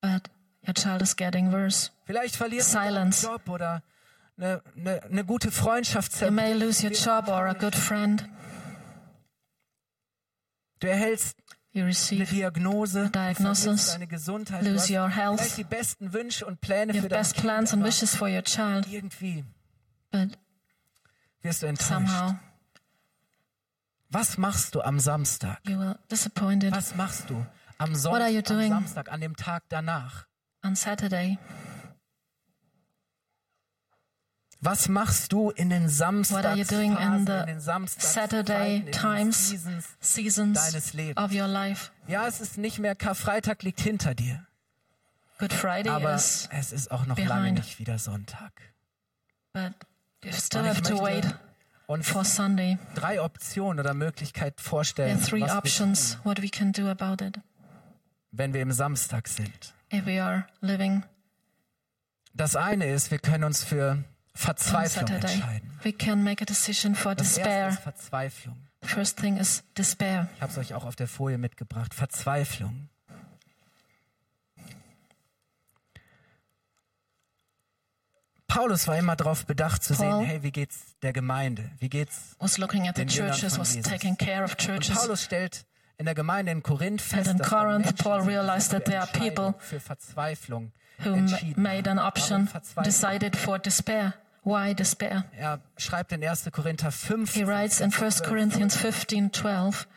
but 0.02 0.30
your 0.68 0.74
child 0.76 1.02
is 1.02 1.16
getting 1.16 1.52
worse. 1.52 1.90
Vielleicht 2.06 2.36
verlierst 2.36 2.74
du 2.74 2.78
deinen 2.78 3.12
Silence. 3.12 3.26
Job 3.26 3.50
oder 3.50 3.82
eine, 4.38 4.62
eine, 4.76 5.04
eine 5.04 5.26
gute 5.26 5.50
Freundschaft. 5.52 6.22
You 6.22 6.30
may 6.30 6.54
lose 6.54 6.84
your 6.86 6.94
job 6.94 7.28
or 7.28 7.48
a 7.48 7.54
good 7.54 7.76
friend. 7.76 8.24
Du 10.80 10.88
erhältst 10.88 11.36
You 11.74 11.82
eine 11.82 11.90
receive 11.90 12.26
Diagnose, 12.26 13.04
du 13.06 13.10
diagnosis, 13.10 13.92
deine 13.92 14.08
Gesundheit, 14.08 14.62
du 14.64 14.72
lose 14.72 14.92
your 14.96 15.10
health. 15.10 15.40
vielleicht 15.40 15.58
die 15.58 15.64
besten 15.64 16.14
Wünsche 16.14 16.46
und 16.46 16.62
Pläne 16.62 16.94
your 16.94 17.02
für 17.04 17.10
dein 17.10 17.20
best 17.20 17.34
Kind, 17.34 17.44
plans 17.46 17.74
and 17.74 17.84
wishes 17.84 18.16
for 18.16 18.28
your 18.28 18.44
child, 18.44 18.88
irgendwie 18.88 19.44
but 20.12 20.38
wirst 21.42 21.62
du 21.64 21.68
enttäuscht. 21.68 21.90
somehow 21.90 22.36
Was 24.10 24.38
machst 24.38 24.74
du 24.76 24.82
am 24.82 25.00
Samstag? 25.00 25.60
you 25.68 25.94
disappointed 26.10 26.74
Was 26.74 26.96
machst 26.96 27.30
du 27.30 27.46
am 27.78 27.94
Sonntag, 27.96 28.32
you 28.32 28.42
am? 28.42 28.70
Samstag, 28.70 29.12
an 29.12 29.22
dem 29.22 29.36
Tag 29.36 29.64
danach? 29.70 30.26
on 30.64 30.76
Saturday. 30.76 31.38
Was 34.60 34.90
machst 34.90 35.32
du 35.34 35.52
in 35.52 35.70
den 35.70 35.88
Samstagsphasen, 35.88 37.26
the 37.28 37.34
in 37.34 37.46
den 37.46 37.60
Samstagszeiten, 37.60 38.30
Saturday 38.46 38.76
in 38.78 38.86
den 38.86 38.92
times, 38.92 39.50
Seasons? 39.50 39.86
seasons 40.00 40.58
deines 40.60 40.94
Lebens. 40.94 41.18
of 41.24 41.32
your 41.32 41.48
life? 41.48 41.92
Ja, 42.08 42.26
es 42.28 42.42
ist 42.42 42.58
nicht 42.58 42.80
mehr 42.80 42.96
Karfreitag 42.96 43.62
liegt 43.62 43.80
hinter 43.82 44.16
dir, 44.16 44.48
Good 45.38 45.54
Friday 45.54 45.92
aber 45.92 46.16
is, 46.16 46.50
es 46.52 46.72
ist 46.72 46.90
auch 46.90 47.06
noch 47.06 47.18
lange 47.20 47.28
behind. 47.52 47.60
nicht 47.60 47.78
wieder 47.78 48.00
Sonntag. 48.00 48.52
but 49.54 49.74
you 50.24 50.32
still 50.34 50.62
Und 50.62 50.68
have 50.68 50.82
to 50.84 51.02
wait 51.02 51.26
uns 51.88 52.08
for 52.10 52.26
Sunday. 52.26 52.78
drei 52.96 53.22
Optionen 53.22 53.80
oder 53.80 53.94
Möglichkeiten 53.94 54.58
There 54.58 54.70
vorstellen, 54.70 55.18
are 55.18 55.26
three 55.26 55.42
was 55.42 55.52
wir 55.52 55.58
options 55.58 56.12
tun, 56.14 56.22
what 56.26 56.42
we 56.42 56.50
can 56.50 56.72
do 56.72 56.88
about 56.90 57.24
it 57.24 57.40
wenn 58.32 58.54
wir 58.54 58.62
im 58.62 58.72
Samstag 58.72 59.28
sind. 59.28 59.74
if 59.94 60.06
we 60.06 60.22
are 60.22 60.46
living 60.62 61.04
Das 62.34 62.56
eine 62.56 62.86
ist, 62.92 63.10
wir 63.10 63.18
können 63.20 63.44
uns 63.46 63.64
für 63.64 64.04
Verzweiflung 64.36 65.08
entscheiden. 65.10 65.72
We 65.82 65.92
can 65.92 66.24
make 66.24 66.44
a 66.44 66.46
decision 66.46 66.94
for 66.94 67.16
Das 67.16 67.30
erste 67.38 67.42
despair. 67.42 67.68
ist 67.70 67.80
Verzweiflung. 67.80 68.58
First 68.84 69.18
thing 69.20 69.38
is 69.38 69.64
despair. 69.76 70.30
Ich 70.36 70.42
habe 70.44 70.52
es 70.52 70.58
euch 70.60 70.74
auch 70.76 70.86
auf 70.86 70.96
der 70.96 71.08
Folie 71.08 71.40
mitgebracht. 71.40 71.96
Verzweiflung. 71.96 72.90
Paulus 78.48 78.88
war 78.88 78.98
immer 78.98 79.16
darauf 79.16 79.46
bedacht 79.46 79.84
zu 79.84 79.94
Paul 79.94 80.20
sehen, 80.20 80.26
hey, 80.26 80.44
wie 80.44 80.52
geht's 80.52 80.96
der 81.02 81.14
Gemeinde? 81.14 81.70
Wie 81.80 81.90
geht's? 81.90 82.36
Was 82.40 82.58
looking 82.58 82.88
at 82.88 82.96
the 82.96 83.06
churches, 83.06 83.60
was 83.60 83.80
taking 83.82 84.18
care 84.18 84.44
of 84.44 84.52
Und 84.52 84.60
churches. 84.60 84.98
Paulus 84.98 85.24
stellt 85.24 85.66
in 85.98 86.06
der 86.06 86.16
Gemeinde 86.16 86.52
in 86.52 86.64
Korinth 86.64 87.02
And 87.02 87.02
fest, 87.02 87.32
in 87.32 87.38
dass 87.38 87.50
da 87.50 87.60
Corinth, 87.60 87.86
Menschen 87.86 88.04
Paul 88.04 88.22
realized 88.22 88.72
that 88.72 88.86
there 88.86 89.00
are 89.00 89.08
people 89.08 89.56
für 89.60 89.80
Verzweiflung 89.80 90.72
who 91.04 91.16
made 91.56 91.90
an 91.90 92.00
option, 92.00 92.50
decided 92.84 93.36
for 93.36 93.60
despair. 93.60 94.14
Why 94.44 94.74
despair? 94.74 95.26
Er 95.38 95.60
schreibt 95.78 96.14
in 96.14 96.24
1. 96.24 96.50
Korinther 96.54 96.92
5. 96.92 97.34
He 97.34 97.46
writes 97.46 97.82
in 97.82 97.92
1 97.92 98.24
Corinthians 98.24 98.78
15 98.78 99.34
12, 99.34 99.88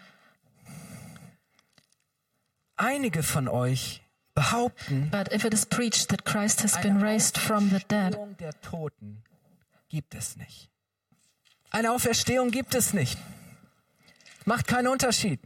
Einige 2.76 3.22
von 3.22 3.46
euch 3.46 4.02
behaupten, 4.40 5.08
But 5.10 5.32
if 5.32 5.44
it 5.44 5.52
is 5.52 5.64
preached 5.66 6.08
that 6.08 6.24
Christ 6.24 6.60
has 6.62 6.76
been 6.80 7.00
raised 7.00 7.36
from 7.38 7.70
the 7.70 7.80
dead, 7.88 8.16
der 8.38 8.52
Toten 8.62 9.22
gibt 9.88 10.14
es 10.14 10.36
nicht. 10.36 10.68
Eine 11.70 11.92
Auferstehung 11.92 12.50
gibt 12.50 12.74
es 12.74 12.92
nicht. 12.94 13.18
Macht 14.44 14.66
keinen 14.66 14.88
Unterschied. 14.88 15.40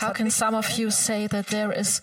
how 0.00 0.12
can 0.12 0.30
some 0.30 0.54
of 0.56 0.68
you 0.78 0.90
say 0.90 1.28
that 1.28 1.46
there 1.48 1.70
is 1.72 2.00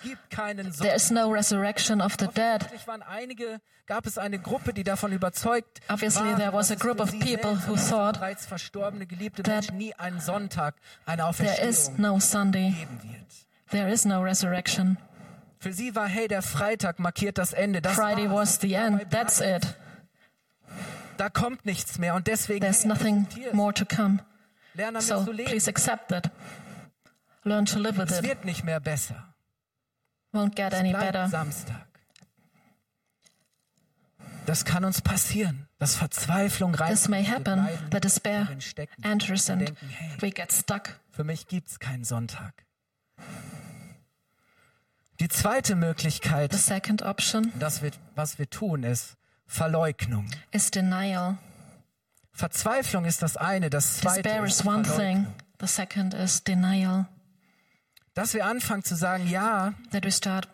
there 0.80 0.96
is 0.96 1.12
no 1.12 1.30
resurrection 1.30 2.00
of 2.02 2.16
the 2.18 2.28
dead? 2.28 2.66
Einige, 3.10 3.60
gab 3.88 4.06
es 4.06 4.18
eine 4.18 4.40
Gruppe, 4.40 4.74
die 4.74 4.84
davon 4.84 5.12
überzeugt 5.12 5.82
Obviously, 5.90 6.34
there 6.36 6.54
was 6.54 6.68
dass 6.68 6.72
a 6.72 6.74
es 6.76 6.80
group 6.80 7.00
of 7.02 7.12
people 7.20 7.56
who 7.68 7.76
thought 7.76 8.20
bereits 8.20 8.46
verstorbene 8.46 9.06
geliebte 9.06 9.44
that 9.44 9.64
Menschen 9.72 9.78
nie 9.78 9.94
einen 9.96 10.20
Sonntag 10.22 10.76
eine 11.06 11.24
There 11.34 11.68
is 11.68 11.90
Auferstehung 11.90 12.02
no 12.02 12.20
Sunday. 12.20 12.70
geben 12.72 13.00
wird. 13.04 13.26
There 13.72 13.90
is 13.92 14.06
no 14.06 14.22
resurrection. 14.22 14.98
Für 15.60 15.74
sie 15.74 15.94
war, 15.94 16.08
hey, 16.08 16.28
der 16.30 16.42
Freitag 16.42 17.00
markiert 17.00 17.38
das 17.38 17.52
Ende. 17.54 17.82
Das 17.82 17.96
Friday 17.96 18.30
was 18.32 18.60
the 18.62 18.74
end. 18.74 19.10
That's 19.12 19.42
it. 19.42 19.76
Da 21.18 21.28
kommt 21.30 21.66
nichts 21.66 21.98
mehr 21.98 22.16
und 22.16 22.28
deswegen 22.28 22.62
There's 22.62 22.86
nothing 22.86 23.28
more 23.52 23.74
to 23.74 23.84
come. 23.86 24.20
Lern 24.74 24.94
damit 24.94 25.08
So 25.08 25.26
please 25.26 25.70
accept 25.70 26.08
that. 26.10 26.32
Learn 27.44 27.66
to 27.66 27.78
live 27.80 27.98
with 27.98 28.10
Es 28.12 28.20
it. 28.20 28.24
wird 28.24 28.46
nicht 28.46 28.64
mehr 28.64 28.80
besser. 28.80 29.34
Won't 30.32 30.56
get 30.56 30.74
any 30.74 30.94
better. 30.94 31.28
Samstag. 31.28 31.86
Das 34.46 34.64
kann 34.66 34.86
uns 34.86 35.02
passieren, 35.02 35.68
dass 35.78 35.96
Verzweiflung 35.96 36.72
This 36.72 36.82
reißt. 36.82 37.10
may 37.10 37.24
happen. 37.26 37.68
The 37.92 38.00
despair 38.00 38.48
enters 39.04 39.50
and 39.50 39.62
denken, 39.62 39.90
hey, 39.90 40.12
we 40.22 40.32
get 40.32 40.52
stuck. 40.54 41.00
für 41.12 41.24
mich 41.26 41.48
gibt's 41.48 41.80
keinen 41.80 42.06
Sonntag. 42.06 42.54
Die 45.20 45.28
zweite 45.28 45.76
Möglichkeit, 45.76 46.54
The 46.54 46.58
second 46.58 47.02
option 47.02 47.52
das 47.60 47.82
wir, 47.82 47.92
was 48.16 48.40
wir 48.40 48.50
tun, 48.50 48.84
ist 48.84 49.16
Verleugnung. 49.48 50.28
is 50.52 50.72
denial. 50.72 51.38
Verzweiflung 52.32 53.06
ist 53.06 53.22
das 53.22 53.36
eine, 53.36 53.70
das 53.70 53.98
zweite 53.98 54.22
Despair 54.22 54.44
ist 54.46 54.62
is 54.62 54.66
one 54.66 54.86
Verleugnung. 54.86 55.26
thing. 55.26 55.34
The 55.60 55.68
second 55.68 56.14
is 56.14 56.44
denial. 56.44 57.08
Dass 58.14 58.34
wir 58.34 58.46
anfangen 58.46 58.84
zu 58.84 58.96
sagen, 58.96 59.28
ja, 59.28 59.74
That 59.92 60.06
we 60.06 60.12
start, 60.12 60.48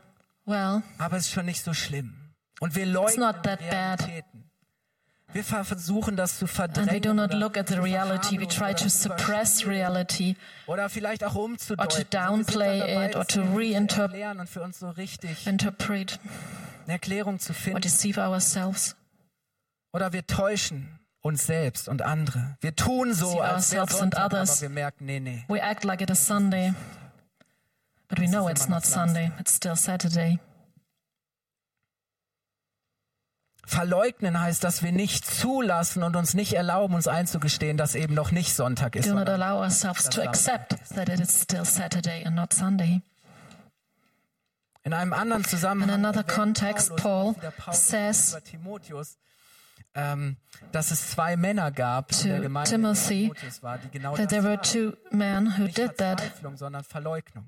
well, 0.45 0.81
aber 0.97 1.17
es 1.17 1.27
ist 1.27 1.33
schon 1.33 1.45
nicht 1.45 1.63
so 1.63 1.73
schlimm. 1.73 2.15
Und 2.59 2.73
wir 2.75 2.85
leugnen 2.85 3.19
not 3.19 3.43
that 3.43 3.59
die 3.59 3.65
bad. 3.69 4.01
Realitäten. 4.07 4.44
Wir 5.33 5.43
ver- 5.43 5.65
versuchen 5.65 6.15
das 6.15 6.37
zu 6.39 6.45
and 6.45 6.51
verdrängen. 6.53 6.93
we 6.95 7.01
do 7.01 7.13
not 7.13 7.33
look 7.33 7.57
at 7.57 7.67
the 7.67 7.75
reality. 7.75 8.39
We 8.39 8.47
try 8.47 8.73
to 8.73 8.87
suppress 8.89 9.65
reality 9.67 10.35
Oder 10.67 10.87
vielleicht 10.89 11.23
auch 11.23 11.35
umzudeuten. 11.35 11.91
or 11.91 12.03
to 12.03 12.03
downplay 12.09 12.79
dabei, 12.79 13.05
it 13.09 13.15
or 13.15 13.25
to 13.27 13.41
irgendwie 13.41 13.71
zu 13.73 13.77
reinterp- 13.77 14.01
erklären 14.03 14.39
und 14.39 14.49
für 14.49 14.61
uns 14.61 14.79
so 14.79 14.89
richtig 14.89 15.45
interpret 15.47 16.19
eine 16.85 16.93
Erklärung 16.93 17.39
zu 17.39 17.51
or 17.51 17.55
finden. 17.55 17.81
deceive 17.81 18.19
ourselves. 18.21 18.95
Oder 19.91 20.13
wir 20.13 20.25
täuschen 20.25 20.99
uns 21.21 21.45
selbst 21.45 21.89
und 21.89 22.01
andere. 22.01 22.55
Wir 22.61 22.75
tun 22.75 23.13
so, 23.13 23.41
als 23.41 23.71
wäre 23.71 23.81
and 23.83 23.91
Sonntag, 23.91 24.21
aber 24.21 24.45
wir 24.47 24.69
merken, 24.69 25.05
nee, 25.05 25.19
nee. 25.19 25.43
We 25.47 25.61
act 25.61 25.83
like 25.83 25.99
it 26.01 26.09
is 26.11 26.25
Sunday, 26.25 26.73
but 28.07 28.19
we 28.19 28.27
know 28.27 28.47
ist 28.47 28.51
it's 28.59 28.69
not 28.69 28.83
noch 28.83 28.85
Sunday. 28.85 29.31
It's 29.39 29.55
still 29.55 29.75
Saturday. 29.75 30.39
Verleugnen 33.65 34.39
heißt, 34.39 34.63
dass 34.63 34.83
wir 34.83 34.91
nicht 34.91 35.25
zulassen 35.25 36.03
und 36.03 36.15
uns 36.15 36.33
nicht 36.33 36.53
erlauben, 36.53 36.93
uns 36.95 37.07
einzugestehen, 37.07 37.77
dass 37.77 37.95
eben 37.95 38.13
noch 38.13 38.31
nicht 38.31 38.53
Sonntag 38.53 38.95
ist. 38.95 39.09
Do 39.09 39.15
not 39.15 39.29
allow 39.29 39.61
ourselves 39.61 40.09
to 40.09 40.21
accept 40.21 40.75
that 40.95 41.09
it 41.09 41.19
is 41.19 41.41
still 41.41 41.65
Saturday 41.65 42.23
and 42.25 42.35
not 42.35 42.53
Sunday. 42.53 43.01
In 44.83 44.93
einem 44.93 45.13
anderen 45.13 45.43
Zusammenhang 45.43 45.99
In 45.99 46.05
another 46.05 46.23
context, 46.23 46.95
Paul 46.95 47.35
says 47.71 48.37
ähm, 49.95 50.37
dass 50.71 50.91
es 50.91 51.09
zwei 51.09 51.37
Männer 51.37 51.71
gab 51.71 52.11
in 52.11 52.29
der 52.29 52.39
Gemeinde, 52.41 52.69
Timothy 52.69 53.31
war, 53.61 53.77
die 53.79 53.89
genau 53.89 54.15
that 54.15 54.25
das 54.25 54.29
there 54.29 54.43
were 54.43 54.61
two 54.61 54.93
men 55.09 55.57
who 55.57 55.67
did 55.67 55.97
that 55.97 56.21
sondern 56.55 56.83
Verleugnung. 56.83 57.45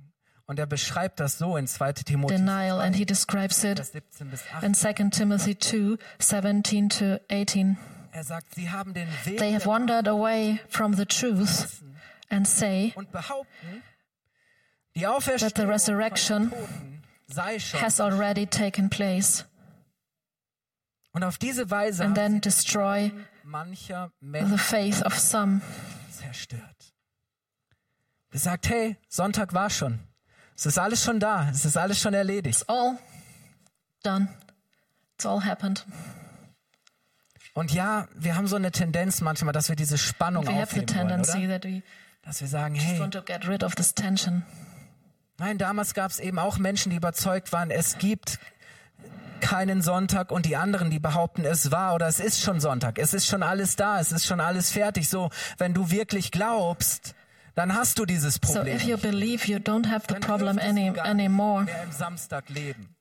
Und 0.48 0.60
er 0.60 0.66
beschreibt 0.66 1.20
das 1.20 1.38
so 1.38 1.58
in 1.58 1.68
2. 1.68 1.92
Timotheus 1.94 2.40
denial, 2.40 2.80
and 2.80 2.96
he 2.96 3.06
describes 3.06 3.64
it 3.66 3.78
Vers 3.80 3.92
17 3.92 4.30
bis 4.30 4.42
in 4.62 4.74
18. 4.74 4.74
2 4.74 4.94
Timothy 5.10 5.56
2 5.60 5.98
17 6.20 6.90
to 6.90 7.20
18. 7.30 7.78
Er 8.14 8.24
sagt, 8.24 8.56
sie 8.56 8.70
haben 8.70 8.94
den 8.94 9.08
Weg 9.26 9.38
They 9.38 9.52
have 9.54 9.66
der 9.66 9.72
wandered 9.72 10.08
away 10.08 10.60
from 10.70 10.94
the 10.94 11.06
truth 11.06 11.84
and 12.30 12.48
say 12.48 12.94
und 12.96 13.12
behaupten, 13.12 13.84
die 14.96 15.02
that 15.02 15.56
the 15.58 15.66
resurrection 15.68 16.52
sei 17.28 17.60
schon. 17.60 17.82
has 17.82 18.00
already 18.00 18.48
taken 18.48 18.90
place, 18.90 19.46
Und 21.12 21.24
auf 21.26 21.38
diese 21.38 21.70
Weise 21.70 22.06
and 22.06 22.16
then 22.16 22.40
destroy 22.40 23.12
mancher 23.44 24.12
the 24.22 24.26
Menschen 24.28 24.58
faith 24.58 25.06
of 25.06 25.20
some. 25.20 25.62
zerstört. 26.10 26.94
Gesagt, 28.32 28.70
hey, 28.70 28.96
Sonntag 29.10 29.54
war 29.54 29.70
schon. 29.70 30.07
Es 30.58 30.66
ist 30.66 30.80
alles 30.80 31.04
schon 31.04 31.20
da. 31.20 31.50
Es 31.52 31.66
ist 31.66 31.78
alles 31.78 32.00
schon 32.00 32.16
erledigt. 32.16 32.66
All 32.68 32.98
done. 34.04 34.28
It's 35.14 35.26
all 35.26 35.44
happened. 35.46 35.86
Und 37.54 37.72
ja, 37.72 38.08
wir 38.16 38.36
haben 38.36 38.48
so 38.48 38.56
eine 38.56 38.72
Tendenz 38.72 39.22
manchmal, 39.22 39.54
dass 39.54 39.70
wir 39.70 39.76
diese 39.76 39.98
Spannung 39.98 40.48
We 40.48 40.52
aufheben 40.52 40.96
wollen, 40.96 41.22
oder? 41.22 41.48
that 41.48 41.64
we 41.64 41.82
Dass 42.24 42.42
wir 42.42 42.48
sagen, 42.48 42.76
hey, 42.76 43.00
want 43.00 43.14
to 43.14 43.22
get 43.22 43.48
rid 43.48 43.64
of 43.64 43.76
this 43.76 43.94
tension. 43.94 44.44
nein, 45.38 45.58
damals 45.58 45.94
gab 45.94 46.12
es 46.12 46.20
eben 46.20 46.40
auch 46.40 46.58
Menschen, 46.58 46.90
die 46.90 46.98
überzeugt 46.98 47.52
waren, 47.52 47.72
es 47.72 47.98
gibt 47.98 48.40
keinen 49.42 49.82
Sonntag 49.82 50.32
und 50.32 50.46
die 50.46 50.56
anderen, 50.56 50.90
die 50.90 51.00
behaupten, 51.00 51.46
es 51.46 51.72
war 51.72 51.94
oder 51.94 52.08
es 52.08 52.20
ist 52.20 52.42
schon 52.42 52.60
Sonntag. 52.60 52.98
Es 52.98 53.14
ist 53.14 53.28
schon 53.28 53.44
alles 53.44 53.76
da. 53.76 54.00
Es 54.00 54.12
ist 54.12 54.26
schon 54.26 54.40
alles 54.40 54.72
fertig. 54.72 55.10
So, 55.10 55.30
wenn 55.60 55.74
du 55.76 55.92
wirklich 55.92 56.32
glaubst, 56.32 57.14
dann 57.58 57.74
hast 57.74 57.98
du 57.98 58.06
dieses 58.06 58.36
So 58.36 58.40
Problem. 58.54 58.76
if 58.76 58.84
you 58.84 58.98
believe 58.98 59.48
you 59.48 59.58
don't 59.58 59.88
have 59.90 60.06
the 60.08 60.16
problem 60.16 60.60
any, 60.60 60.92
anymore, 61.00 61.64
mehr 61.66 61.84
im 61.84 61.92
Samstag 61.92 62.50
leben. 62.50 62.96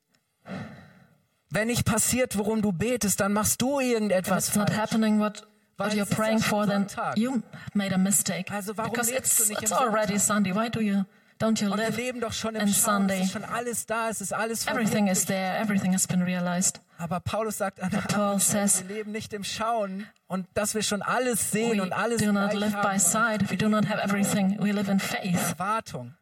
Wenn 1.49 1.67
nicht 1.67 1.85
passiert, 1.85 2.37
worum 2.37 2.61
du 2.61 2.71
betest, 2.71 3.19
dann 3.19 3.33
machst 3.33 3.61
du 3.61 3.79
if 3.79 3.87
irgendetwas 3.93 4.47
it's 4.47 4.55
not 4.57 4.69
falsch. 4.69 4.79
happening 4.81 5.19
what, 5.19 5.47
what 5.77 5.93
you're 5.93 6.05
praying 6.05 6.39
for, 6.39 6.65
then 6.65 6.87
you 7.15 7.41
made 7.73 7.93
a 7.93 7.97
mistake. 7.97 8.51
Also 8.51 8.75
warum 8.75 8.91
Because 8.91 9.11
it's, 9.11 9.49
it's 9.51 9.71
already 9.71 10.17
Sunday. 10.17 10.53
Why 10.53 10.69
do 10.69 10.81
you 10.81 11.05
don't 11.39 11.61
you 11.61 11.71
Und 11.71 11.77
wir 11.77 11.85
live 11.87 11.97
leben 11.97 12.19
doch 12.21 12.33
schon 12.33 12.55
im 12.55 12.61
Schauen. 12.61 12.69
Es 12.69 12.83
Sunday? 12.83 13.21
ist 13.23 13.31
schon 13.31 13.43
alles 13.45 13.85
da. 13.85 14.09
Es 14.09 14.21
ist 14.21 14.33
alles 14.33 14.67
Everything 14.67 15.07
is 15.07 15.25
there. 15.25 15.57
Everything 15.57 15.93
has 15.93 16.07
been 16.07 16.21
realized. 16.23 16.81
Aber 16.97 17.19
Paulus 17.19 17.57
sagt 17.57 17.79
an 17.81 17.91
der 17.91 17.99
Paul 18.01 18.39
says- 18.39 18.83
wir 18.87 18.95
leben 18.95 19.11
nicht 19.11 19.31
im 19.33 19.43
Schauen 19.43 20.07
und 20.27 20.47
dass 20.55 20.73
wir 20.73 20.81
schon 20.83 21.01
alles 21.01 21.51
sehen 21.51 21.77
We 21.77 21.81
und 21.83 21.93
alles 21.93 22.21
do 22.23 22.31
not 22.31 22.53
live 22.53 22.75
by 22.81 22.97
sight. 22.99 23.49
We 23.51 23.57
do 23.57 23.69
not 23.69 23.87
have 23.87 24.01
everything. 24.01 24.57
We 24.59 24.71
live 24.71 24.89
in 24.89 24.99
faith, 24.99 25.35
Erwartung. 25.35 26.15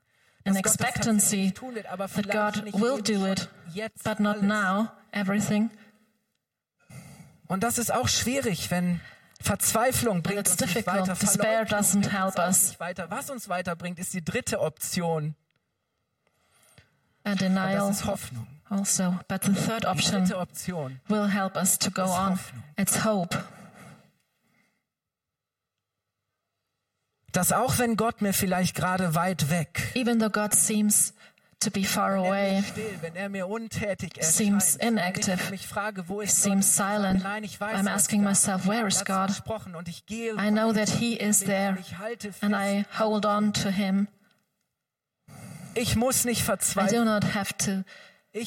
in 0.44 0.54
dass 0.54 0.64
Gott 0.64 0.66
das 0.66 0.74
expectancy 0.76 1.20
tatsächlich 1.22 1.54
tun 1.54 1.76
wird, 1.76 1.86
aber 1.88 2.08
that 2.10 2.30
God 2.56 2.64
nicht 2.66 2.80
will 2.80 3.02
do 3.02 3.26
it, 3.26 3.48
jetzt 3.74 4.04
but 4.04 4.20
not 4.20 4.38
alles. 4.38 4.44
now. 4.48 4.90
Everything. 5.12 5.70
Und 7.48 7.64
das 7.64 7.78
ist 7.78 7.94
auch 7.94 8.08
schwierig, 8.08 8.70
wenn 8.72 9.00
Verzweiflung 9.46 10.24
bringt 10.24 10.48
uns 10.50 10.60
nicht 10.60 10.88
weiter. 10.88 11.14
Despair 11.14 11.66
doesn't 11.68 12.10
help 12.10 12.38
us. 12.40 12.80
Weiter. 12.80 13.10
Was 13.12 13.30
uns 13.30 13.48
weiterbringt, 13.48 14.00
ist 14.00 14.14
die 14.14 14.26
dritte 14.26 14.60
Option. 14.60 15.36
And 17.24 17.40
denial 17.40 17.90
ist 17.92 18.06
Hoffnung. 18.06 18.48
also. 18.70 19.20
But 19.28 19.44
the 19.44 19.54
third 19.54 19.84
Die 19.84 19.88
option 19.88 20.22
dritte 20.26 20.38
Option. 20.40 21.00
will 21.08 21.28
help 21.28 21.56
us 21.56 21.78
to 21.78 21.92
go 21.92 22.04
ist 22.06 22.10
on. 22.12 22.32
Hoffnung. 22.32 22.64
It's 22.76 23.06
hope. 23.06 23.38
Dass 27.32 27.52
auch 27.52 27.78
wenn 27.80 27.98
Gott 27.98 28.22
mir 28.22 28.34
vielleicht 28.34 28.76
gerade 28.76 29.14
weit 29.14 29.50
weg, 29.50 29.92
Even 29.94 30.20
though 30.20 30.32
God 30.32 30.54
seems 30.56 31.14
to 31.62 31.72
be 31.72 31.84
far 31.84 32.16
away. 32.16 32.62
seems 34.22 34.76
inactive, 34.78 35.52
seems 36.28 36.70
silent. 36.72 37.26
I'm 37.26 37.88
asking 37.88 38.24
myself, 38.24 38.68
where 38.68 38.88
is 38.88 39.02
God? 39.04 39.32
I 40.38 40.50
know 40.50 40.72
that 40.72 40.90
He 40.90 41.14
is 41.14 41.40
there 41.42 41.78
and 42.42 42.56
I 42.56 42.86
hold 42.92 43.26
on 43.26 43.52
to 43.54 43.72
Him. 43.72 44.08
I 45.78 46.88
do 46.88 47.06
not 47.06 47.24
have 47.24 47.58
to 47.58 47.86
be 48.34 48.44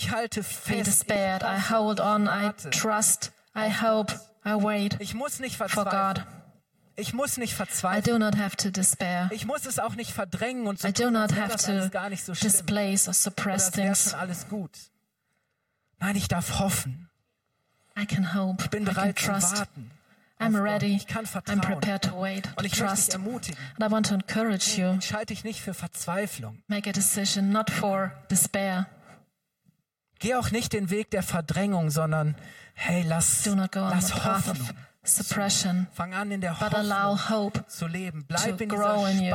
despaired. 0.82 1.42
I 1.42 1.58
hold 1.58 2.00
on, 2.00 2.28
I 2.28 2.52
trust, 2.70 3.30
I 3.54 3.68
hope, 3.68 4.10
I 4.44 4.56
wait 4.56 4.94
for 4.94 5.84
God. 5.84 6.24
Ich 6.98 7.14
muss 7.14 7.36
nicht 7.36 7.52
I 7.52 7.56
verzweifeln. 7.56 8.18
do 8.20 8.24
not 8.24 8.36
have 8.36 8.56
to 8.56 8.70
despair. 8.70 9.28
Ich 9.32 9.46
muss 9.46 9.66
es 9.66 9.78
auch 9.78 9.94
nicht 9.94 10.10
verdrängen 10.12 10.66
und 10.66 10.80
so 10.80 10.88
I 10.88 10.92
do 10.92 11.10
not 11.10 11.32
have 11.36 11.56
to 11.56 11.88
gar 11.90 12.08
nicht 12.10 12.24
so 12.24 12.34
schlimm. 12.34 12.50
displace 12.50 13.06
or 13.06 13.10
Oder 13.10 13.14
suppress 13.14 13.76
wäre 13.76 13.86
things. 13.94 14.10
schon 14.10 14.18
alles 14.20 14.48
gut. 14.48 14.70
Nein, 16.00 16.16
ich 16.16 16.26
darf 16.28 16.58
hoffen. 16.58 17.08
I 17.96 18.04
can 18.04 18.34
hope. 18.34 18.64
Ich 18.64 18.70
bin 18.70 18.82
I 18.82 18.86
can 18.86 18.94
bereit 18.94 19.18
zu 19.18 19.26
trust. 19.26 19.58
warten. 19.58 19.90
I'm 20.40 20.56
ready. 20.60 20.94
Ich 20.96 21.06
kann 21.06 21.24
I'm 21.24 21.60
prepared 21.60 22.02
to 22.02 22.20
wait, 22.20 22.48
Und 22.56 22.64
ich 22.64 22.72
trust. 22.72 23.14
And 23.14 23.26
I 23.80 23.90
want 23.90 24.06
to 24.06 24.14
encourage 24.14 24.76
you. 24.78 24.86
Entscheide 24.86 25.26
dich 25.26 25.42
nicht 25.44 25.60
für 25.60 25.74
Verzweiflung. 25.74 26.62
Make 26.68 26.88
a 26.90 26.92
decision 26.92 27.50
not 27.50 27.70
for 27.70 28.12
despair. 28.30 28.86
Geh 30.20 30.34
auch 30.36 30.50
nicht 30.50 30.72
den 30.72 30.90
Weg 30.90 31.10
der 31.10 31.22
Verdrängung, 31.22 31.90
sondern 31.90 32.36
hey, 32.74 33.02
lass, 33.06 33.42
Do 33.42 33.54
not 33.56 33.72
go 33.72 33.80
on 33.80 33.88
the 34.00 34.12
lass 34.12 34.24
Hoffnung. 34.24 34.68
Suppression, 35.08 35.86
Fang 35.92 36.12
an, 36.14 36.30
in 36.30 36.40
der 36.40 36.54
but 36.58 36.74
allow 36.74 37.16
hope 37.16 37.64
zu 37.68 37.86
leben. 37.86 38.24
Bleib 38.26 38.58
to 38.58 38.64
in 38.64 38.68
grow 38.68 39.06
in 39.06 39.22
you. 39.22 39.34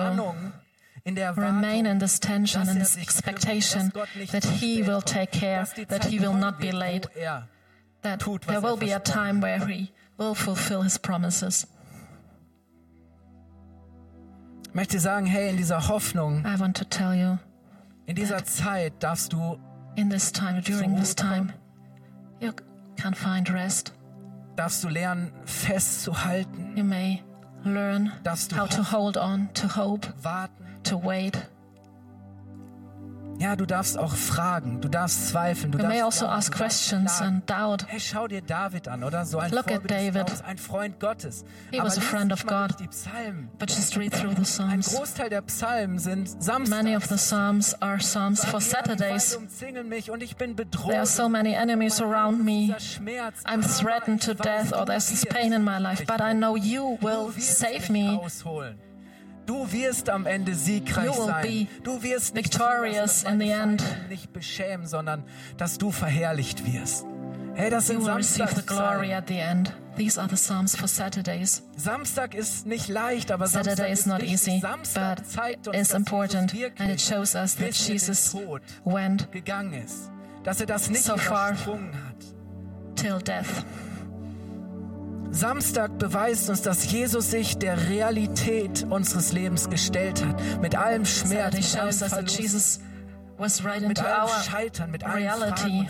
In 1.06 1.16
der 1.16 1.36
Remain 1.36 1.86
in 1.86 2.00
this 2.00 2.20
tension 2.20 2.62
and 2.62 2.78
er 2.78 2.80
this 2.80 2.96
expectation 2.96 3.92
kümmert, 3.92 3.96
dass 3.96 4.08
Gott 4.08 4.16
nicht 4.16 4.32
that 4.32 4.46
He 4.46 4.88
will 4.88 5.02
take 5.02 5.38
care, 5.38 5.68
that 5.90 6.06
He 6.06 6.20
will 6.20 6.34
not 6.34 6.60
be 6.60 6.72
late, 6.72 7.10
er 7.16 7.48
that 8.04 8.20
there 8.20 8.56
er 8.56 8.64
will 8.64 8.78
be 8.78 8.96
a 8.96 9.00
time 9.00 9.42
where 9.42 9.66
He 9.68 9.92
will 10.18 10.34
fulfill 10.34 10.84
His 10.84 10.98
promises. 10.98 11.68
Ich 14.74 14.76
möchte 14.76 15.00
sagen, 15.00 15.28
hey, 15.28 15.50
in 15.50 15.58
dieser 15.58 15.88
Hoffnung, 15.88 16.44
I 16.46 16.60
want 16.60 16.78
to 16.78 16.86
tell 16.86 17.14
you, 17.14 17.38
in 18.08 18.16
dieser 18.16 18.44
Zeit 18.44 18.94
darfst 19.04 19.32
du, 19.32 19.60
in 19.96 20.10
this 20.10 20.32
time, 20.32 20.62
during 20.62 20.96
this 20.96 21.14
time, 21.14 21.54
you 22.40 22.52
can 22.96 23.14
find 23.14 23.50
rest. 23.52 23.94
Darfst 24.56 24.84
du 24.84 24.90
lernen, 24.90 25.32
festzuhalten, 25.46 26.76
You 26.76 26.84
may 26.84 27.22
learn 27.64 28.12
Darfst 28.24 28.52
du 28.52 28.58
how 28.58 28.68
to 28.68 28.84
hold 28.92 29.18
on, 29.18 29.50
to 29.54 29.68
hope, 29.78 30.08
warten. 30.24 30.84
to 30.84 30.98
wait. 30.98 31.38
Ja, 33.44 33.58
du 33.58 33.66
darfst 33.66 33.98
auch 33.98 34.16
fragen, 34.16 34.80
du 34.80 34.88
darfst 34.88 35.28
zweifeln, 35.28 35.74
du 35.74 35.78
You 35.78 35.86
may 35.86 36.00
darfst 36.00 36.22
also 36.22 36.26
glauben, 36.28 36.38
ask 36.38 36.56
questions 36.56 37.22
and 37.22 37.50
doubt. 37.50 37.86
Hey, 37.90 38.00
schau 38.00 38.26
dir 38.26 38.42
David 38.42 38.88
an, 38.88 39.04
oder? 39.04 39.26
So 39.26 39.38
ein 39.38 39.52
Look 39.52 39.68
at 39.68 39.82
Vorbild 39.82 39.90
des 39.90 39.98
David. 39.98 40.14
Glaubens, 40.14 40.42
ein 40.44 40.58
Freund 40.58 41.00
Gottes. 41.02 41.44
He 41.70 41.78
Aber 41.78 41.90
was 41.90 41.98
a 41.98 42.02
friend 42.02 42.32
of 42.32 42.46
God. 42.46 42.80
Die 42.80 42.88
Psalmen. 42.88 43.50
But 43.60 43.70
just 43.70 43.98
read 43.98 44.14
through 44.14 44.32
the 44.32 44.62
Ein 44.64 44.80
Psalms. 44.80 44.96
Großteil 44.96 45.30
der 45.30 45.42
Psalmen 45.42 46.00
sind 46.00 46.42
Samstags. 46.42 46.70
Many 46.70 46.96
of 46.96 47.04
the 47.04 47.16
Psalms 47.16 47.76
are 47.82 47.98
Psalms 47.98 48.46
for 48.46 48.62
Saturdays. 48.62 49.38
mich 49.90 50.10
und 50.10 50.24
ich 50.24 50.38
bin 50.38 50.56
bedroht. 50.56 50.92
There 50.92 51.00
are 51.00 51.06
so 51.06 51.28
many 51.28 51.54
enemies 51.54 52.02
around 52.02 52.46
me. 52.46 52.74
I'm 53.44 53.62
threatened 53.62 54.24
to 54.24 54.36
death 54.36 54.72
or 54.72 54.86
there's 54.86 55.10
this 55.10 55.26
pain 55.26 55.52
in 55.52 55.66
my 55.66 55.80
life, 55.80 56.06
but 56.06 56.22
I 56.22 56.34
know 56.34 56.56
you 56.56 56.98
will 57.02 57.34
save 57.38 57.90
me. 57.90 58.18
rausholen. 58.18 58.93
Du 59.46 59.72
wirst 59.72 60.10
am 60.10 60.26
Ende 60.26 60.56
siegreich 60.56 61.12
sein. 61.14 61.68
Du 61.84 62.02
wirst 62.02 62.34
nicht 62.36 62.54
victorious 62.54 63.24
in 63.24 63.40
the 63.40 63.50
end. 63.50 63.84
Nicht 64.10 64.32
beschämen, 64.34 64.88
sondern 64.88 65.24
dass 65.58 65.78
du 65.78 65.92
verherrlicht 65.92 66.66
wirst. 66.66 67.06
Hey, 67.56 67.70
das 67.70 67.88
sind 67.88 68.02
end. 69.40 69.74
These 69.96 70.20
are 70.20 70.28
the 70.28 70.36
Psalms 70.36 70.76
for 70.76 70.88
Saturdays. 70.88 71.62
Samstag 71.78 72.34
ist 72.34 72.66
nicht 72.66 72.88
leicht, 72.90 73.32
aber 73.32 73.46
Saturday 73.46 73.76
Samstag 73.76 73.92
is 73.92 74.00
ist 74.00 74.06
not 74.08 74.22
wichtig. 74.22 74.34
easy, 74.34 74.60
Samstag 74.60 75.18
but 75.18 75.28
zeigt 75.28 75.68
uns, 75.68 75.78
it's 75.78 75.90
dass 75.90 76.00
important 76.00 76.52
Jesus 76.54 76.80
and 76.80 76.90
it 76.90 77.00
shows 77.00 77.36
us 77.36 77.56
that 77.58 77.76
Jesus 77.76 78.32
Tod 78.32 78.62
went 78.86 79.32
gegangen 79.32 79.74
ist. 79.74 80.10
Dass 80.44 80.60
er 80.60 80.66
das 80.66 80.90
nicht 80.90 81.04
So 81.04 81.16
far. 81.18 81.52
hat. 81.94 82.96
till 82.96 83.20
death. 83.20 83.64
Samstag 85.34 85.98
beweist 85.98 86.50
uns, 86.50 86.62
dass 86.62 86.92
Jesus 86.92 87.32
sich 87.32 87.58
der 87.58 87.90
Realität 87.90 88.86
unseres 88.90 89.34
Lebens 89.34 89.70
gestellt 89.70 90.24
hat. 90.24 90.62
Mit 90.62 90.76
allem 90.76 91.06
Schmerz, 91.06 91.56
mit 91.56 91.76
allem 91.76 91.94
Verlust, 91.94 92.40
Jesus 92.40 92.80
was 93.38 93.66
right 93.66 93.82
mit 93.82 94.00
allem 94.00 94.30
Scheitern, 94.44 94.92
mit 94.92 95.04
allen 95.04 95.28
Fragen 95.28 95.54
reality, 95.54 95.88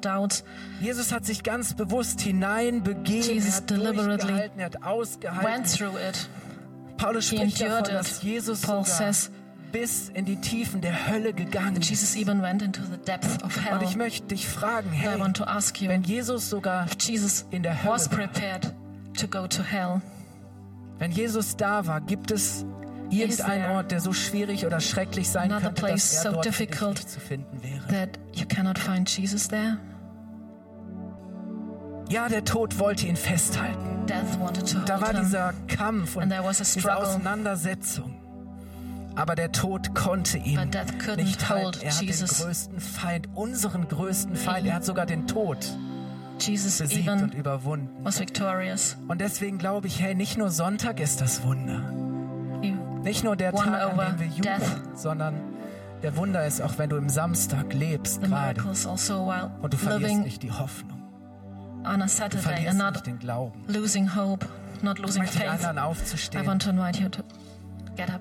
doubts. 0.00 0.44
Jesus 0.80 1.12
hat 1.12 1.26
sich 1.26 1.42
ganz 1.42 1.74
bewusst 1.74 2.20
hineinbegeben, 2.20 3.34
Jesus 3.34 3.48
er 3.48 3.56
hat 3.56 3.70
durchgehalten, 3.70 4.60
er 4.60 4.66
hat 4.66 4.82
ausgehalten. 4.84 5.44
Paulus 6.96 7.26
spricht 7.26 7.60
davon, 7.60 7.92
dass. 7.92 8.22
Jesus 8.22 8.60
Paul 8.60 8.84
says- 8.84 9.30
bis 9.74 10.08
in 10.08 10.24
die 10.24 10.36
Tiefen 10.36 10.80
der 10.80 11.08
Hölle 11.08 11.32
gegangen. 11.32 11.80
Jesus 11.82 12.14
even 12.14 12.40
went 12.40 12.62
into 12.62 12.80
the 12.82 12.96
depth 12.96 13.42
of 13.42 13.56
hell. 13.56 13.76
Und 13.76 13.82
ich 13.82 13.96
möchte 13.96 14.28
dich 14.28 14.46
fragen, 14.46 14.90
hey, 14.90 15.18
want 15.18 15.36
to 15.36 15.44
ask 15.44 15.80
you, 15.82 15.88
wenn 15.88 16.04
Jesus 16.04 16.48
sogar, 16.48 16.86
Jesus 17.00 17.44
in 17.50 17.64
der 17.64 17.82
Hölle 17.82 17.94
was 17.94 18.10
war. 18.10 18.18
prepared 18.18 18.72
to 19.18 19.26
go 19.26 19.48
to 19.48 19.64
hell. 19.64 20.00
wenn 21.00 21.10
Jesus 21.10 21.56
da 21.56 21.88
war, 21.88 22.00
gibt 22.00 22.30
es 22.30 22.64
irgendeinen 23.10 23.72
Ort, 23.72 23.90
der 23.90 24.00
so 24.00 24.12
schwierig 24.12 24.64
oder 24.64 24.78
schrecklich 24.78 25.28
sein 25.28 25.50
another 25.50 25.66
könnte, 25.66 25.82
place 25.82 26.14
dass 26.14 26.24
er 26.24 26.30
so 26.30 26.34
dort 26.34 26.44
difficult 26.46 26.94
nicht 26.94 27.10
zu 27.10 27.18
finden 27.18 27.60
wäre? 27.60 27.84
That 27.88 28.20
you 28.32 28.46
cannot 28.46 28.78
find 28.78 29.10
Jesus 29.10 29.48
there. 29.48 29.78
Ja, 32.10 32.28
der 32.28 32.44
Tod 32.44 32.78
wollte 32.78 33.08
ihn 33.08 33.16
festhalten. 33.16 34.06
Da 34.06 35.00
war 35.00 35.14
dieser 35.14 35.52
Kampf 35.66 36.14
und 36.14 36.30
diese. 36.30 36.96
Auseinandersetzung. 36.96 38.13
Aber 39.16 39.34
der 39.36 39.52
Tod 39.52 39.94
konnte 39.94 40.38
ihn 40.38 40.58
nicht 41.16 41.48
halten. 41.48 41.78
Er 41.82 41.94
hat 41.94 42.02
Jesus. 42.02 42.38
den 42.38 42.46
größten 42.46 42.80
Feind, 42.80 43.28
unseren 43.34 43.86
größten 43.88 44.34
Feind. 44.36 44.66
Er 44.66 44.74
hat 44.74 44.84
sogar 44.84 45.06
den 45.06 45.26
Tod 45.26 45.58
Jesus 46.40 46.78
besiegt 46.78 47.08
und 47.08 47.32
überwunden. 47.34 47.90
was 48.02 48.18
victorious. 48.18 48.96
Und 49.06 49.20
deswegen 49.20 49.58
glaube 49.58 49.86
ich, 49.86 50.00
hey, 50.00 50.14
nicht 50.16 50.36
nur 50.36 50.50
Sonntag 50.50 50.98
ist 50.98 51.20
das 51.20 51.44
Wunder. 51.44 51.80
Nicht 53.04 53.22
nur 53.22 53.36
der 53.36 53.52
Tag, 53.52 53.66
an 53.98 53.98
dem 53.98 54.18
wir 54.18 54.26
jubeln, 54.26 54.58
death. 54.60 54.98
sondern 54.98 55.34
der 56.02 56.16
Wunder 56.16 56.44
ist 56.46 56.60
auch, 56.62 56.78
wenn 56.78 56.88
du 56.90 56.96
im 56.96 57.08
Samstag 57.10 57.72
lebst 57.74 58.20
the 58.22 58.28
gerade 58.28 58.60
also 58.66 59.30
und 59.62 59.72
du 59.72 59.76
verlierst 59.76 60.16
nicht 60.22 60.42
die 60.42 60.50
Hoffnung. 60.50 61.00
on 61.84 62.00
a 62.00 62.06
Du 62.06 62.08
Saturday 62.08 62.38
verlierst 62.42 62.68
and 62.68 62.78
nicht 62.78 62.94
not 62.94 63.06
den 63.06 63.18
Glauben. 63.18 63.62
losing 63.68 64.16
hope, 64.16 64.46
not 64.82 64.98
Ich 64.98 65.04
losing 65.04 65.22
möchte 65.22 65.38
dich 65.38 65.46
faith. 65.48 65.74
I 65.76 65.78
aufzustehen. 65.78 66.46
want 66.46 66.62
to 66.62 66.70
invite 66.70 66.98
you 67.00 67.08
to 67.10 67.22
get 67.96 68.08
up. 68.10 68.20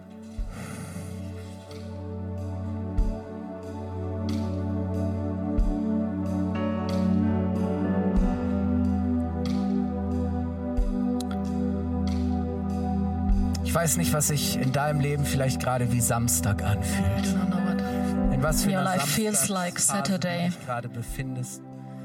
Weiß 13.83 13.97
nicht, 13.97 14.13
was 14.13 14.29
sich 14.29 14.57
in 14.57 14.71
deinem 14.71 15.01
Leben 15.01 15.25
vielleicht 15.25 15.59
gerade 15.59 15.91
wie 15.91 15.99
Samstag 15.99 16.63
anfühlt. 16.63 17.35
In 18.31 18.41
was 18.41 18.63
für 18.63 18.69
Your 18.69 18.79
einer 18.79 18.95
life 18.95 19.07
feels 19.07 19.49
like 19.49 19.75
du 19.75 19.81
Saturday. 19.81 20.45
dich 20.47 20.65
gerade 20.65 20.87
befindest. 20.87 21.61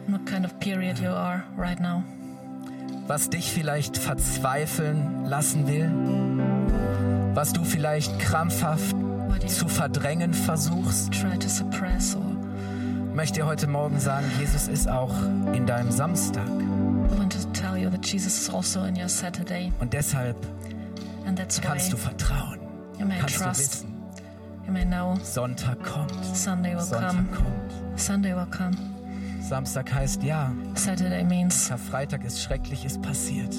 what 0.08 0.26
kind 0.26 0.44
of 0.44 0.58
period 0.58 0.98
you 0.98 1.10
are 1.10 1.44
right 1.56 1.78
now. 1.78 2.02
Was 3.06 3.30
dich 3.30 3.52
vielleicht 3.52 3.96
verzweifeln 3.96 5.24
lassen 5.26 5.68
will. 5.68 5.88
Was 7.34 7.52
du 7.52 7.62
vielleicht 7.62 8.18
krampfhaft 8.18 8.96
zu 9.46 9.68
verdrängen 9.68 10.34
versuchst. 10.34 11.12
try 11.12 11.38
to 11.38 11.48
suppress 11.48 12.16
or 12.16 12.22
Ich 13.10 13.14
möchte 13.14 13.40
dir 13.40 13.46
heute 13.46 13.68
Morgen 13.68 14.00
sagen, 14.00 14.26
Jesus 14.40 14.66
ist 14.66 14.88
auch 14.88 15.14
in 15.52 15.64
deinem 15.64 15.92
Samstag. 15.92 16.42
Also 17.08 17.28
in 18.84 18.96
Und 19.78 19.92
deshalb 19.92 20.36
and 21.28 21.38
why 21.38 21.60
kannst 21.60 21.92
du 21.92 21.96
vertrauen. 21.96 22.58
you 22.98 23.06
may 23.06 23.18
Kannst 23.18 23.36
du 23.36 23.44
trust. 23.44 23.60
wissen, 23.60 23.94
may 24.72 24.84
know 24.84 25.16
Sonntag 25.22 25.82
kommt. 25.84 26.24
Sunday 26.34 26.74
will 26.74 26.80
Sonntag 26.82 27.10
come. 27.10 27.28
kommt. 27.36 28.00
Sunday 28.00 28.34
will 28.34 28.46
come. 28.50 28.76
Samstag 29.40 29.92
heißt 29.94 30.22
ja, 30.22 30.52
Saturday 30.74 31.24
means 31.24 31.68
Karfreitag 31.68 32.24
ist 32.24 32.40
Schreckliches 32.42 32.98
passiert. 32.98 33.54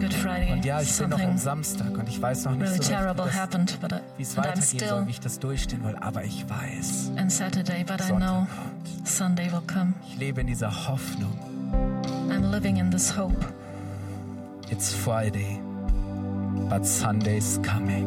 Good 0.00 0.12
Friday. 0.12 0.52
Und 0.52 0.64
ja, 0.64 0.82
ich 0.82 0.96
bin 0.98 1.08
noch 1.08 1.20
am 1.20 1.38
Samstag 1.38 1.90
und 1.96 2.06
ich 2.08 2.20
weiß 2.20 2.44
noch 2.44 2.52
nicht 2.52 2.62
really 2.62 2.84
so 2.84 3.22
recht, 3.22 3.52
wie 4.18 4.22
I, 4.22 4.22
es 4.22 4.36
and 4.36 4.46
weitergehen 4.46 4.88
soll, 4.88 5.06
wie 5.06 5.10
ich 5.10 5.20
das 5.20 5.38
durchstehen 5.38 5.82
will. 5.84 5.96
Aber 6.00 6.24
ich 6.24 6.44
weiß, 6.48 7.12
in 7.18 7.30
Saturday, 7.30 7.82
but 7.84 8.00
I 8.00 8.08
Sonntag 8.08 8.28
know 8.28 8.46
kommt. 8.46 9.08
Sunday 9.08 9.50
will 9.50 9.62
come. 9.66 9.94
Ich 10.06 10.18
lebe 10.18 10.42
in 10.42 10.46
dieser 10.48 10.88
Hoffnung. 10.88 11.32
I'm 12.28 12.50
living 12.50 12.76
in 12.76 12.90
this 12.90 13.16
hope. 13.16 13.34
It's 14.70 14.92
Friday, 14.92 15.58
but 16.68 16.84
Sunday's 16.84 17.60
coming. 17.62 18.06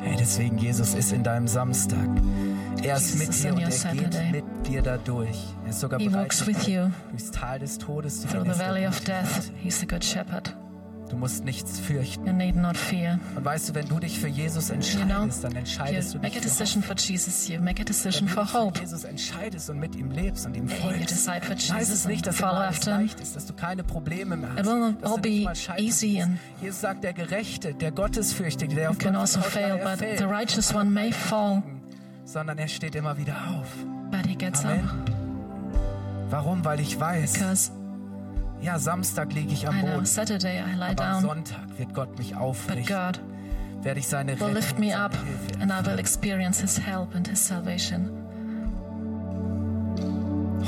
Hey, 0.00 0.16
deswegen, 0.18 0.58
Jesus 0.58 0.94
ist 0.94 1.12
in 1.12 1.22
deinem 1.22 1.46
Samstag. 1.46 2.08
Er 2.82 2.96
ist 2.96 3.14
Jesus 3.14 3.28
mit 3.28 3.44
dir 3.44 3.54
und 3.54 3.84
er 3.84 3.94
geht 3.94 4.32
mit 4.32 4.66
dir 4.66 4.82
da 4.82 4.96
durch. 4.96 5.38
Er 5.64 5.70
ist 5.70 5.80
sogar 5.80 6.00
He 6.00 6.08
bereit, 6.08 6.22
walks 6.22 6.46
mit 6.46 6.56
with 6.56 6.64
dir 6.66 6.84
you 6.84 6.90
durchs 7.10 7.30
Tal 7.30 7.58
des 7.58 7.78
Todes 7.78 8.22
zu 8.22 8.28
through 8.28 8.44
the 8.44 8.50
Er 8.50 8.54
valley 8.54 8.86
of 8.86 8.98
death. 9.04 9.50
He's 9.62 9.78
the 9.78 9.86
good 9.86 10.02
shepherd. 10.02 10.54
Du 11.10 11.16
musst 11.16 11.44
nichts 11.44 11.80
fürchten. 11.80 12.24
You 12.24 12.32
need 12.32 12.54
not 12.54 12.76
fear. 12.76 13.18
Und 13.34 13.44
weißt 13.44 13.68
du, 13.70 13.74
wenn 13.74 13.88
du 13.88 13.98
dich 13.98 14.20
für 14.20 14.28
Jesus 14.28 14.68
You 14.68 14.74
entscheidest, 14.76 15.42
dann 15.42 15.52
you 15.52 15.58
entscheidest 15.58 16.14
du 16.14 16.18
make 16.18 16.28
dich 16.30 16.38
a 16.38 16.42
für 16.42 16.48
decision 16.48 16.82
for 16.84 16.96
Jesus. 16.96 17.48
You 17.48 17.60
make 17.60 17.82
a 17.82 17.84
decision 17.84 18.28
du 18.28 18.32
for 18.34 18.52
hope. 18.52 18.78
Jesus 18.80 19.02
entscheidest 19.04 19.68
und 19.70 19.80
mit 19.80 19.96
ihm 19.96 20.12
lebst 20.12 20.46
und 20.46 20.56
ihm 20.56 20.68
you 20.68 20.76
folgst, 20.76 21.10
decide 21.10 21.40
for 21.42 21.56
heißt 21.56 21.68
Jesus 21.70 21.90
es 21.90 22.06
nicht, 22.06 22.26
dass 22.26 22.38
immer 22.38 22.52
alles 22.52 22.84
leicht 22.86 23.18
ist, 23.20 23.34
dass 23.34 23.44
du 23.46 23.52
keine 23.54 23.82
Probleme 23.82 24.36
mehr 24.36 24.50
hast. 24.50 24.60
It 24.60 24.66
will 24.66 24.78
not 24.78 25.02
all 25.04 25.16
du 25.16 25.22
be 25.22 25.46
easy 25.78 26.20
and- 26.22 26.38
Jesus 26.62 26.80
sagt, 26.80 27.02
der 27.02 27.12
Gerechte, 27.12 27.74
der 27.74 27.90
Gottesfürchtige, 27.90 28.74
der 28.76 28.90
auf 28.90 29.02
You 29.02 29.08
Gott 29.10 29.16
also 29.16 29.40
fail, 29.40 29.78
er 29.78 29.96
but 29.96 30.18
the 30.18 30.24
righteous 30.24 30.72
one 30.72 30.90
may 30.90 31.10
fall, 31.12 31.62
sondern 32.24 32.56
er 32.58 32.68
steht 32.68 32.94
immer 32.94 33.18
wieder 33.18 33.34
auf. 33.58 33.66
but 34.12 34.24
he 34.26 34.36
gets 34.36 34.64
Amen. 34.64 34.84
up. 34.84 35.10
Warum? 36.30 36.64
Weil 36.64 36.78
ich 36.78 36.98
weiß, 37.00 37.32
Because 37.32 37.72
ja, 38.62 38.78
Samstag 38.78 39.32
liege 39.32 39.52
ich 39.52 39.66
am 39.68 39.80
Boden, 39.80 40.06
Saturday 40.06 40.60
I 40.60 40.76
lie 40.78 40.94
down, 40.94 41.22
Sonntag 41.22 41.66
wird 41.78 41.94
Gott 41.94 42.18
mich 42.18 42.32
but 42.32 42.40
aufrichten, 42.40 42.86
God 42.96 43.20
werde 43.82 44.00
ich 44.00 44.06
seine 44.08 44.38
will 44.38 44.48
lift 44.52 44.72
Rettung, 44.72 44.80
me 44.86 44.90
seine 44.92 45.04
up 45.04 45.16
and 45.60 45.72
I 45.72 45.86
will 45.90 45.98
experience 45.98 46.60
His 46.60 46.78
help 46.78 47.14
and 47.14 47.26
His 47.26 47.44
salvation. 47.46 48.10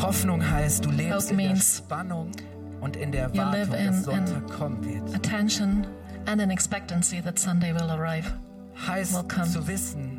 Hoffnung 0.01 0.43
heißt, 0.51 0.85
du 0.85 0.91
lebst 0.91 1.31
Hope 1.31 1.43
in 1.43 1.49
der 1.51 1.57
Spannung 1.61 2.31
und 2.81 2.97
in 2.97 3.13
der 3.13 3.25
Erwartung, 3.25 3.75
in- 3.75 3.87
dass 3.87 4.03
Sonntag 4.05 4.49
kommen 4.51 4.85
wird. 4.85 5.15
Attention 5.15 5.87
and 6.27 6.41
an 6.41 6.51
expectancy 6.51 7.21
that 7.23 7.39
Sunday 7.39 7.73
will 7.75 7.91
arrive. 7.91 8.33
Heißt 8.87 9.15
Welcome. 9.15 9.45
zu 9.47 9.67
wissen, 9.69 10.12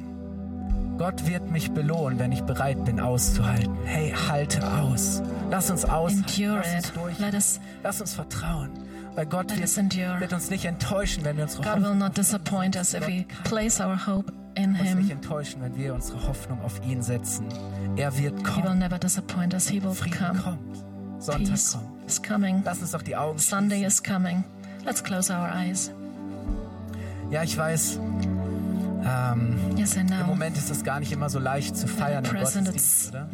Gott 0.98 1.26
wird 1.28 1.50
mich 1.50 1.72
belohnen, 1.72 2.20
wenn 2.20 2.32
ich 2.32 2.42
bereit 2.44 2.86
bin 2.86 3.00
auszuhalten. 3.00 3.76
Hey, 3.86 4.14
halte 4.30 4.66
aus. 4.74 5.22
Lass 5.50 5.70
uns 5.72 5.86
aushalten. 5.86 6.24
Endure 6.28 6.58
Lass 6.64 6.76
uns 6.76 6.94
durch. 6.94 7.20
Let 7.20 7.34
us 7.34 7.60
Lass 7.84 8.02
uns 8.02 8.14
vertrauen. 8.14 8.70
Weil 9.16 9.26
Gott 9.28 9.50
wird, 9.56 10.20
wird 10.20 10.34
uns 10.34 10.50
nicht 10.50 10.66
enttäuschen, 10.66 11.24
wenn 11.24 11.38
wir 11.38 11.44
unsere 11.44 11.62
God 11.64 11.76
will 11.76 11.84
Hoffnung 11.84 11.98
not 12.00 12.18
disappoint 12.18 12.76
us 12.76 12.94
if 12.96 13.08
we 13.08 13.26
place 13.44 13.80
our 13.80 13.96
hope 14.08 14.32
in 14.56 14.72
uns 14.72 14.82
nicht 14.82 14.90
Him. 15.08 15.10
enttäuschen, 15.12 15.62
wenn 15.62 15.76
wir 15.76 15.94
unsere 15.94 16.28
Hoffnung 16.28 16.60
auf 16.64 16.82
ihn 16.84 17.02
setzen. 17.04 17.46
Er 17.96 18.18
wird 18.18 18.40
He 18.40 18.44
will 18.46 18.64
kommen. 18.64 18.80
never 18.80 18.98
disappoint 18.98 19.54
us. 19.54 19.68
He 19.68 19.84
will 19.84 19.92
Frieden 19.94 20.18
come. 20.18 20.40
kommt. 20.40 20.84
Sonntag 21.20 21.50
Peace 21.54 21.74
kommt. 21.74 22.08
is 22.10 22.22
coming. 22.24 22.62
Lass 22.66 22.82
uns 22.82 22.92
doch 22.92 23.04
die 23.04 23.16
Augen 23.16 23.38
Sunday 23.38 23.84
is 23.86 24.02
coming. 24.02 24.44
Let's 24.86 25.04
close 25.04 25.32
our 25.32 25.48
eyes. 25.54 25.92
Ja, 27.30 27.44
ich 27.44 27.56
weiß, 27.58 28.00
ähm, 29.06 29.78
Yes, 29.78 29.96
im. 29.96 30.26
Moment 30.28 30.58
ist 30.58 30.70
es 30.70 30.84
gar 30.84 31.00
nicht 31.00 31.12
immer 31.12 31.30
so 31.30 31.40
leicht 31.40 31.76
zu 31.76 31.88
feiern 31.88 32.24
im 32.26 32.32
Gottesdienst, 32.66 33.08
it's 33.08 33.10
oder? 33.10 33.28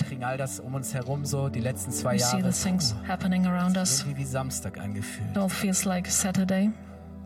Wir 0.00 0.08
kriegen 0.08 0.24
all 0.24 0.36
das 0.36 0.60
um 0.60 0.74
uns 0.74 0.94
herum 0.94 1.24
so 1.24 1.48
die 1.48 1.60
letzten 1.60 1.90
zwei 1.92 2.14
We 2.14 2.18
see 2.18 2.36
Jahre. 2.38 2.48
us. 3.76 4.00
Irgendwie 4.00 4.18
wie 4.20 4.24
Samstag 4.26 4.78
angefühlt. 4.78 5.30
It 5.32 5.38
all 5.38 5.48
feels 5.48 5.84
like 5.84 6.06
Saturday. 6.08 6.70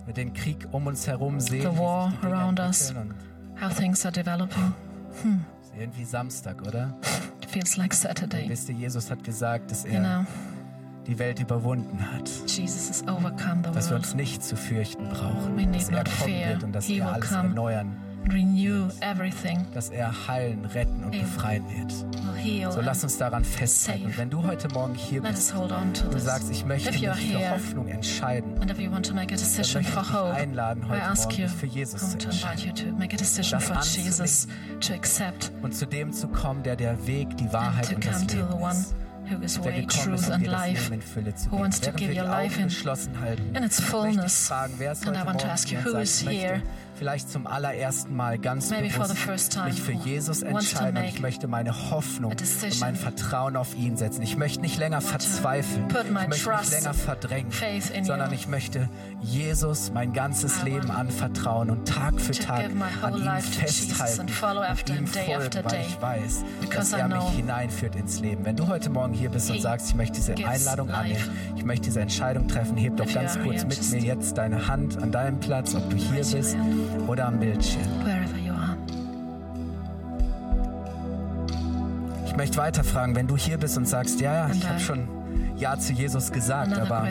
Mit 0.07 0.17
den 0.17 0.33
Krieg 0.33 0.67
um 0.73 0.87
uns 0.87 1.07
herum 1.07 1.39
sehen, 1.41 1.63
The 1.63 1.77
wie 1.77 1.79
war 1.79 2.13
around 2.23 2.59
us. 2.61 2.91
entwickeln 2.91 3.15
How 3.61 3.73
things 3.75 4.05
are 4.05 4.13
developing. 4.13 4.73
und 5.25 5.45
ist 5.63 5.73
irgendwie 5.79 6.05
Samstag, 6.05 6.61
oder? 6.67 6.93
It 7.43 7.51
feels 7.51 7.77
like 7.77 7.95
Saturday. 7.95 8.49
Wisst 8.49 8.69
ihr, 8.69 8.75
Jesus 8.75 9.11
hat 9.11 9.23
gesagt, 9.23 9.71
dass 9.71 9.85
You 9.85 9.91
er 9.93 10.01
know, 10.01 10.27
die 11.07 11.19
Welt 11.19 11.41
überwunden 11.41 12.13
hat. 12.13 12.31
Dass 13.75 13.91
wir 13.91 13.97
uns 13.97 14.15
nicht 14.15 14.43
zu 14.45 14.57
fürchten 14.57 15.09
brauchen. 15.09 15.73
Dass 15.73 15.89
er 15.89 16.05
kommen 16.05 16.07
fear. 16.07 16.49
wird 16.51 16.65
und 16.65 16.73
dass 16.73 16.85
He 16.87 16.99
er 16.99 17.13
alles 17.13 17.29
come. 17.29 17.49
erneuern. 17.49 17.97
Renew 18.33 18.89
everything. 19.01 19.67
Dass 19.75 19.89
er 19.91 20.29
heilen, 20.29 20.65
retten 20.65 21.03
und 21.03 21.11
befreien 21.11 21.65
wird. 21.69 21.93
So 22.73 22.81
lass 22.81 23.03
uns 23.03 23.19
daran 23.19 23.45
festhalten. 23.45 24.07
Und 24.07 24.17
wenn 24.17 24.31
du 24.31 24.45
heute 24.45 24.69
Morgen 24.69 24.95
hier 24.95 25.23
Let 25.23 25.33
bist 25.33 25.53
und 25.55 26.05
du 26.13 26.19
sagst, 26.21 26.49
ich 26.51 26.65
möchte 26.65 26.91
If 26.91 27.01
mich 27.01 27.11
für 27.11 27.51
Hoffnung 27.51 27.89
entscheiden, 27.89 28.61
and 28.61 28.71
if 28.71 28.79
you 28.79 28.93
want 28.93 29.07
to 29.07 29.13
make 29.15 29.35
a 29.35 29.37
dann 29.37 29.39
decision 29.39 29.83
for 29.83 30.03
ich 30.03 30.09
dich 30.09 30.17
hope, 30.17 30.35
einladen, 30.35 30.85
I 30.85 30.91
heute 30.91 31.03
ask 31.03 31.25
Morgen 31.31 31.43
you, 31.43 31.49
dich 31.49 31.57
für 31.57 31.67
Jesus 31.67 32.03
I 32.03 32.07
zu 32.11 32.19
to 32.19 32.29
invite 32.31 32.67
you 32.67 32.73
to 32.73 32.97
make 32.97 33.15
a 33.15 33.19
decision 33.19 33.59
Das 33.59 33.69
for 33.69 33.77
anzunehmen. 33.77 34.07
Jesus, 34.13 34.47
to 34.81 34.95
accept 34.95 35.51
Und 35.63 35.75
zu 35.75 35.87
dem 35.87 36.13
zu 36.13 36.29
kommen, 36.29 36.63
der 36.63 36.77
der 36.77 37.05
Weg, 37.09 37.37
die 37.39 37.53
Wahrheit 37.53 37.93
und 37.93 38.07
das 38.07 38.21
Leben 38.33 38.47
ist. 38.71 38.95
who 39.33 39.43
is 39.43 39.59
way, 39.59 39.87
truth, 39.89 40.29
and 40.31 40.47
life, 40.47 40.91
who 41.51 41.57
wants 41.57 41.79
to 41.81 41.93
give 41.93 42.13
your 42.13 42.25
life 42.25 42.59
in, 42.59 42.69
in 43.57 43.65
its 43.65 43.81
fullness. 43.81 44.51
And 44.51 45.17
I 45.17 45.23
want 45.23 45.41
to 45.41 45.47
ask 45.47 45.71
you, 45.71 45.79
who 45.79 45.97
is 45.97 46.21
here? 46.21 46.63
Vielleicht 47.03 47.31
zum 47.31 47.49
allerersten 47.49 48.15
Mal 48.15 48.39
ganz 48.39 48.71
Maybe 48.71 48.89
bewusst 48.89 49.53
time 49.53 49.65
mich 49.65 49.83
für 49.83 49.91
Jesus 49.91 50.43
entscheiden 50.43 50.99
und 50.99 51.09
ich 51.09 51.21
möchte 51.21 51.49
meine 51.49 51.91
Hoffnung 51.91 52.31
und 52.31 52.81
mein 52.81 52.95
Vertrauen 52.95 53.57
auf 53.57 53.75
ihn 53.75 53.97
setzen. 53.97 54.23
Ich 54.23 54.37
möchte 54.37 54.61
nicht 54.61 54.79
länger 54.79 55.01
verzweifeln. 55.01 55.89
Ich 55.91 56.29
möchte 56.29 56.51
nicht 56.51 56.71
länger 56.71 56.95
verdrängen, 56.95 57.51
sondern 58.05 58.33
ich 58.33 58.47
möchte 58.47 58.89
Jesus 59.21 59.91
mein 59.93 60.13
ganzes 60.13 60.63
Leben 60.63 60.93
anvertrauen 60.93 61.71
und 61.71 61.89
Tag 61.89 62.21
für 62.21 62.35
Tag 62.35 62.71
an 63.03 63.17
ihm 63.17 63.41
festhalten 63.41 64.21
und 64.21 64.89
ihm 64.89 65.07
folgen, 65.09 65.65
weil 65.65 65.81
ich 65.81 66.01
weiß, 66.01 66.45
dass 66.73 66.93
er 66.93 67.09
mich 67.09 67.29
hineinführt 67.31 67.97
ins 67.97 68.21
Leben. 68.21 68.45
Wenn 68.45 68.55
du 68.55 68.69
heute 68.69 68.91
Morgen 68.91 69.13
hier 69.13 69.31
bist 69.31 69.51
und 69.51 69.61
sagst, 69.61 69.89
ich 69.89 69.97
möchte 69.97 70.15
diese 70.15 70.35
Einladung 70.47 70.89
annehmen, 70.91 71.37
ich 71.57 71.65
möchte 71.65 71.87
diese 71.87 72.01
Entscheidung 72.01 72.47
treffen, 72.47 72.77
heb 72.77 72.97
doch 72.97 73.13
ganz 73.13 73.37
kurz 73.41 73.65
mit 73.65 73.91
mir 73.91 74.01
jetzt 74.01 74.39
deine 74.39 74.69
Hand 74.69 75.03
an 75.03 75.11
deinem 75.11 75.41
Platz, 75.41 75.75
ob 75.75 75.91
du 75.91 75.97
hier 75.97 76.25
bist. 76.25 76.57
Oder 77.07 77.27
am 77.27 77.39
Bildschirm. 77.39 77.83
Wherever 78.05 78.39
you 78.39 78.53
are. 78.53 78.77
Ich 82.27 82.37
möchte 82.37 82.57
weiterfragen, 82.57 83.15
wenn 83.15 83.27
du 83.27 83.37
hier 83.37 83.59
bist 83.59 83.77
und 83.77 83.87
sagst, 83.87 84.21
ja, 84.21 84.49
ja, 84.49 84.55
ich 84.55 84.67
habe 84.67 84.81
schon 84.81 85.09
Ja 85.57 85.79
zu 85.79 85.93
Jesus 85.93 86.33
gesagt, 86.33 86.73
aber. 86.73 87.09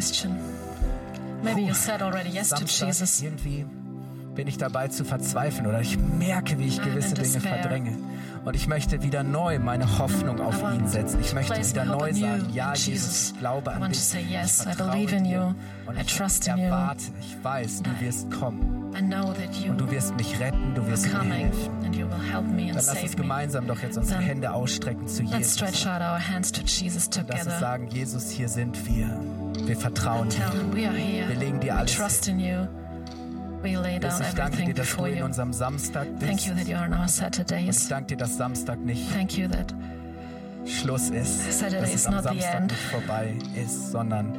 Maybe 1.44 1.62
you 1.62 1.74
said 1.74 2.02
already 2.02 2.30
yes 2.30 2.50
to 2.50 2.58
Samstag 2.58 2.88
Jesus. 2.88 3.22
irgendwie 3.22 3.66
bin 4.36 4.48
ich 4.48 4.58
dabei 4.58 4.88
zu 4.88 5.04
verzweifeln 5.04 5.68
oder 5.68 5.82
ich 5.82 5.98
merke, 5.98 6.58
wie 6.58 6.68
ich 6.68 6.82
gewisse 6.82 7.16
in 7.16 7.24
Dinge 7.24 7.40
verdränge. 7.42 7.98
Und 8.46 8.56
ich 8.56 8.68
möchte 8.68 9.04
wieder 9.04 9.24
neu 9.24 9.60
meine 9.60 10.00
Hoffnung 10.00 10.40
auf 10.40 10.62
ihn 10.74 10.88
setzen. 10.88 11.20
Ich 11.22 11.30
to 11.30 11.36
möchte 11.36 11.58
wieder 11.58 11.86
neu 11.86 12.12
sagen, 12.14 12.48
ja, 12.54 12.74
Jesus. 12.74 13.34
Ich 13.34 13.40
glaube 13.40 13.72
an 13.72 13.92
dich. 13.92 14.00
to 14.00 14.18
ich 14.44 14.52
vertraue 14.52 15.06
dir. 15.06 15.56
Und 15.86 16.02
ich 16.02 16.48
erwarte, 16.48 17.04
ich 17.20 17.44
weiß, 17.44 17.84
du 17.84 17.90
wirst 18.00 18.32
kommen. 18.32 18.81
I 18.94 19.02
know 19.02 19.32
that 19.34 19.56
you 19.56 19.72
Und 19.72 19.80
du 19.80 19.90
wirst 19.90 20.16
mich 20.16 20.40
retten, 20.40 20.74
du 20.76 20.86
wirst 20.88 21.14
are 21.14 21.24
mir 21.24 21.34
helfen. 21.36 21.72
Dann 21.82 22.74
lass 22.74 23.02
uns 23.04 23.16
gemeinsam 23.16 23.68
doch 23.68 23.82
jetzt 23.82 23.98
unsere 23.98 24.20
Hände 24.22 24.52
ausstrecken 24.52 25.08
zu 25.08 25.24
Jesus. 25.24 25.60
Lass 25.62 27.46
uns 27.48 27.60
sagen, 27.60 27.88
Jesus, 27.88 28.30
hier 28.32 28.50
sind 28.50 28.86
wir. 28.86 29.08
Wir 29.66 29.78
vertrauen 29.78 30.30
dir. 30.30 30.50
him 30.52 30.74
we 30.74 30.88
are 30.88 30.96
here. 30.96 31.28
Wir 31.30 31.36
legen 31.38 31.60
dir 31.60 31.74
We 31.74 31.78
alles 31.78 31.96
trust 31.96 32.28
in 32.28 32.40
you. 32.40 32.68
We 33.62 33.76
lay 33.78 34.00
down 34.00 34.10
Jesus, 34.12 34.28
ich 34.30 34.34
danke 34.36 34.64
dir, 34.66 34.74
dass 34.74 34.96
du 34.96 35.06
in 35.06 35.22
unserem 35.24 35.54
Samstag 35.54 36.08
Thank 36.20 36.32
bist. 36.34 36.48
you 36.48 36.54
that 36.56 36.68
you 36.68 36.76
are 36.76 36.86
on 36.86 36.94
our 36.94 37.06
Ich 37.06 37.12
Saturdays. 37.12 37.88
danke 37.88 38.08
dir, 38.08 38.18
dass 38.18 38.38
Samstag 38.38 38.80
nicht 38.80 39.12
Thank 39.14 39.38
you 39.38 39.48
that 39.48 39.74
Schluss 40.66 41.10
ist, 41.12 41.60
Saturday 41.60 41.82
dass 41.82 41.90
is 41.94 41.96
es 42.02 42.08
am 42.08 42.16
not 42.16 42.24
the 42.24 42.30
Samstag 42.30 42.56
end. 42.62 42.72
nicht 42.72 42.82
vorbei 42.84 43.34
ist, 43.64 43.92
sondern 43.92 44.34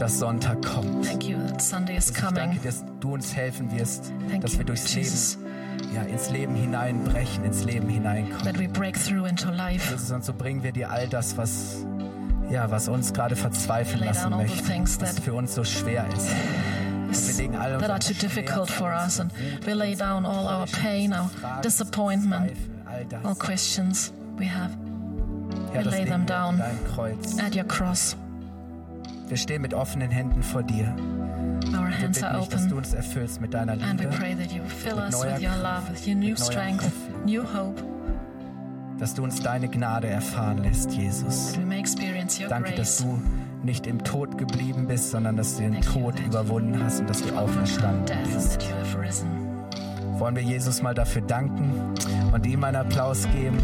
dass 0.00 0.18
Sonntag 0.18 0.64
kommt. 0.64 1.04
thank 1.06 1.24
you 1.24 1.36
that 1.46 1.60
Sunday 1.62 1.96
is 1.96 2.08
Jesus, 2.08 2.16
ich 2.16 2.22
danke 2.34 2.40
coming. 2.56 2.62
dass 2.62 2.84
du 3.00 3.14
uns 3.14 3.34
helfen 3.36 3.70
wirst, 3.78 4.12
Thank 4.28 4.42
dass 4.42 4.56
wir 4.58 4.64
durchs 4.64 4.94
Jesus. 4.94 5.36
Leben, 5.36 5.94
ja, 5.94 6.02
ins 6.02 6.30
Leben 6.30 6.54
hineinbrechen, 6.54 7.44
ins 7.44 7.64
Leben 7.64 7.88
hineinkommen. 7.88 8.44
That 8.44 8.58
we 8.58 8.68
break 8.68 8.98
through 8.98 9.26
into 9.26 9.50
life. 9.50 9.90
Jesus, 9.92 10.10
und 10.10 10.24
so 10.24 10.32
bringen 10.32 10.62
wir 10.62 10.72
dir 10.72 10.90
all 10.90 11.08
das, 11.08 11.36
was, 11.36 11.84
ja, 12.50 12.70
was 12.70 12.88
uns 12.88 13.12
gerade 13.12 13.36
verzweifeln 13.36 14.04
lassen 14.04 14.30
möchte, 14.30 15.00
was 15.00 15.18
für 15.20 15.34
uns 15.34 15.54
so 15.54 15.64
schwer 15.64 16.06
ist. 16.16 16.28
Wir 17.28 17.34
legen 17.34 17.56
all 17.56 17.78
that 17.78 17.90
are 17.90 17.98
too 17.98 18.14
difficult 18.14 18.70
for 18.70 18.92
us, 18.92 19.18
and 19.20 19.32
we 19.66 19.72
lay 19.74 19.94
down 19.96 20.24
all 20.24 20.46
our 20.46 20.62
unsere 20.62 20.80
pain, 20.80 21.12
our 21.12 21.28
Fragen, 21.28 21.62
disappointment, 21.62 22.52
all 23.24 23.34
questions 23.34 24.12
we 24.38 24.46
have 24.46 24.70
we 25.74 25.82
lay 25.82 26.04
them 26.04 26.24
down. 26.24 26.58
dein 26.58 26.78
Kreuz. 26.94 27.38
at 27.38 27.54
your 27.54 27.64
cross. 27.66 28.16
Wir 29.30 29.36
stehen 29.36 29.62
mit 29.62 29.74
offenen 29.74 30.10
Händen 30.10 30.42
vor 30.42 30.64
dir. 30.64 30.92
Our 31.72 31.86
Wir 31.86 31.98
hands 32.00 32.20
are 32.20 32.44
dass 32.50 32.66
du 32.66 32.76
uns 32.76 32.92
erfüllst 32.92 33.40
mit 33.40 33.54
deiner 33.54 33.74
and 33.74 34.00
we 34.00 34.02
Liebe, 34.02 34.16
pray 34.16 34.34
that 34.34 34.50
you 34.50 34.60
fill 34.64 34.98
us 34.98 35.14
with 35.22 35.40
your 35.40 35.56
love, 35.62 35.88
with 35.88 36.04
your 36.04 36.16
new 36.16 36.34
strength, 36.34 36.90
new 37.24 37.44
hope, 37.44 37.80
dass 38.98 39.14
du 39.14 39.22
uns 39.22 39.40
deine 39.40 39.68
Gnade 39.68 40.08
erfahren 40.08 40.64
lässt, 40.64 40.90
Jesus. 40.90 41.52
that 41.52 41.60
we 41.60 41.64
may 41.64 41.78
experience 41.78 42.40
your 42.40 42.48
Danke, 42.48 42.72
dass 42.74 42.98
du 42.98 43.22
nicht 43.62 43.86
im 43.86 44.02
Tod 44.02 44.36
geblieben 44.36 44.88
bist, 44.88 45.12
sondern 45.12 45.36
dass 45.36 45.58
du 45.58 45.62
den 45.62 45.80
Tod 45.80 46.18
überwunden 46.18 46.82
hast 46.82 46.98
und 46.98 47.08
dass 47.08 47.22
du 47.22 47.32
auferstanden 47.36 48.16
bist. 48.34 48.68
Wollen 50.18 50.34
wir 50.34 50.42
Jesus 50.42 50.82
mal 50.82 50.94
dafür 50.94 51.22
danken 51.22 51.94
und 52.32 52.46
ihm 52.46 52.64
einen 52.64 52.78
Applaus 52.78 53.28
geben? 53.32 53.58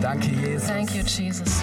Danke, 0.00 0.30
Jesus. 0.30 0.68
Thank 0.68 0.94
you, 0.94 1.02
Jesus. 1.02 1.62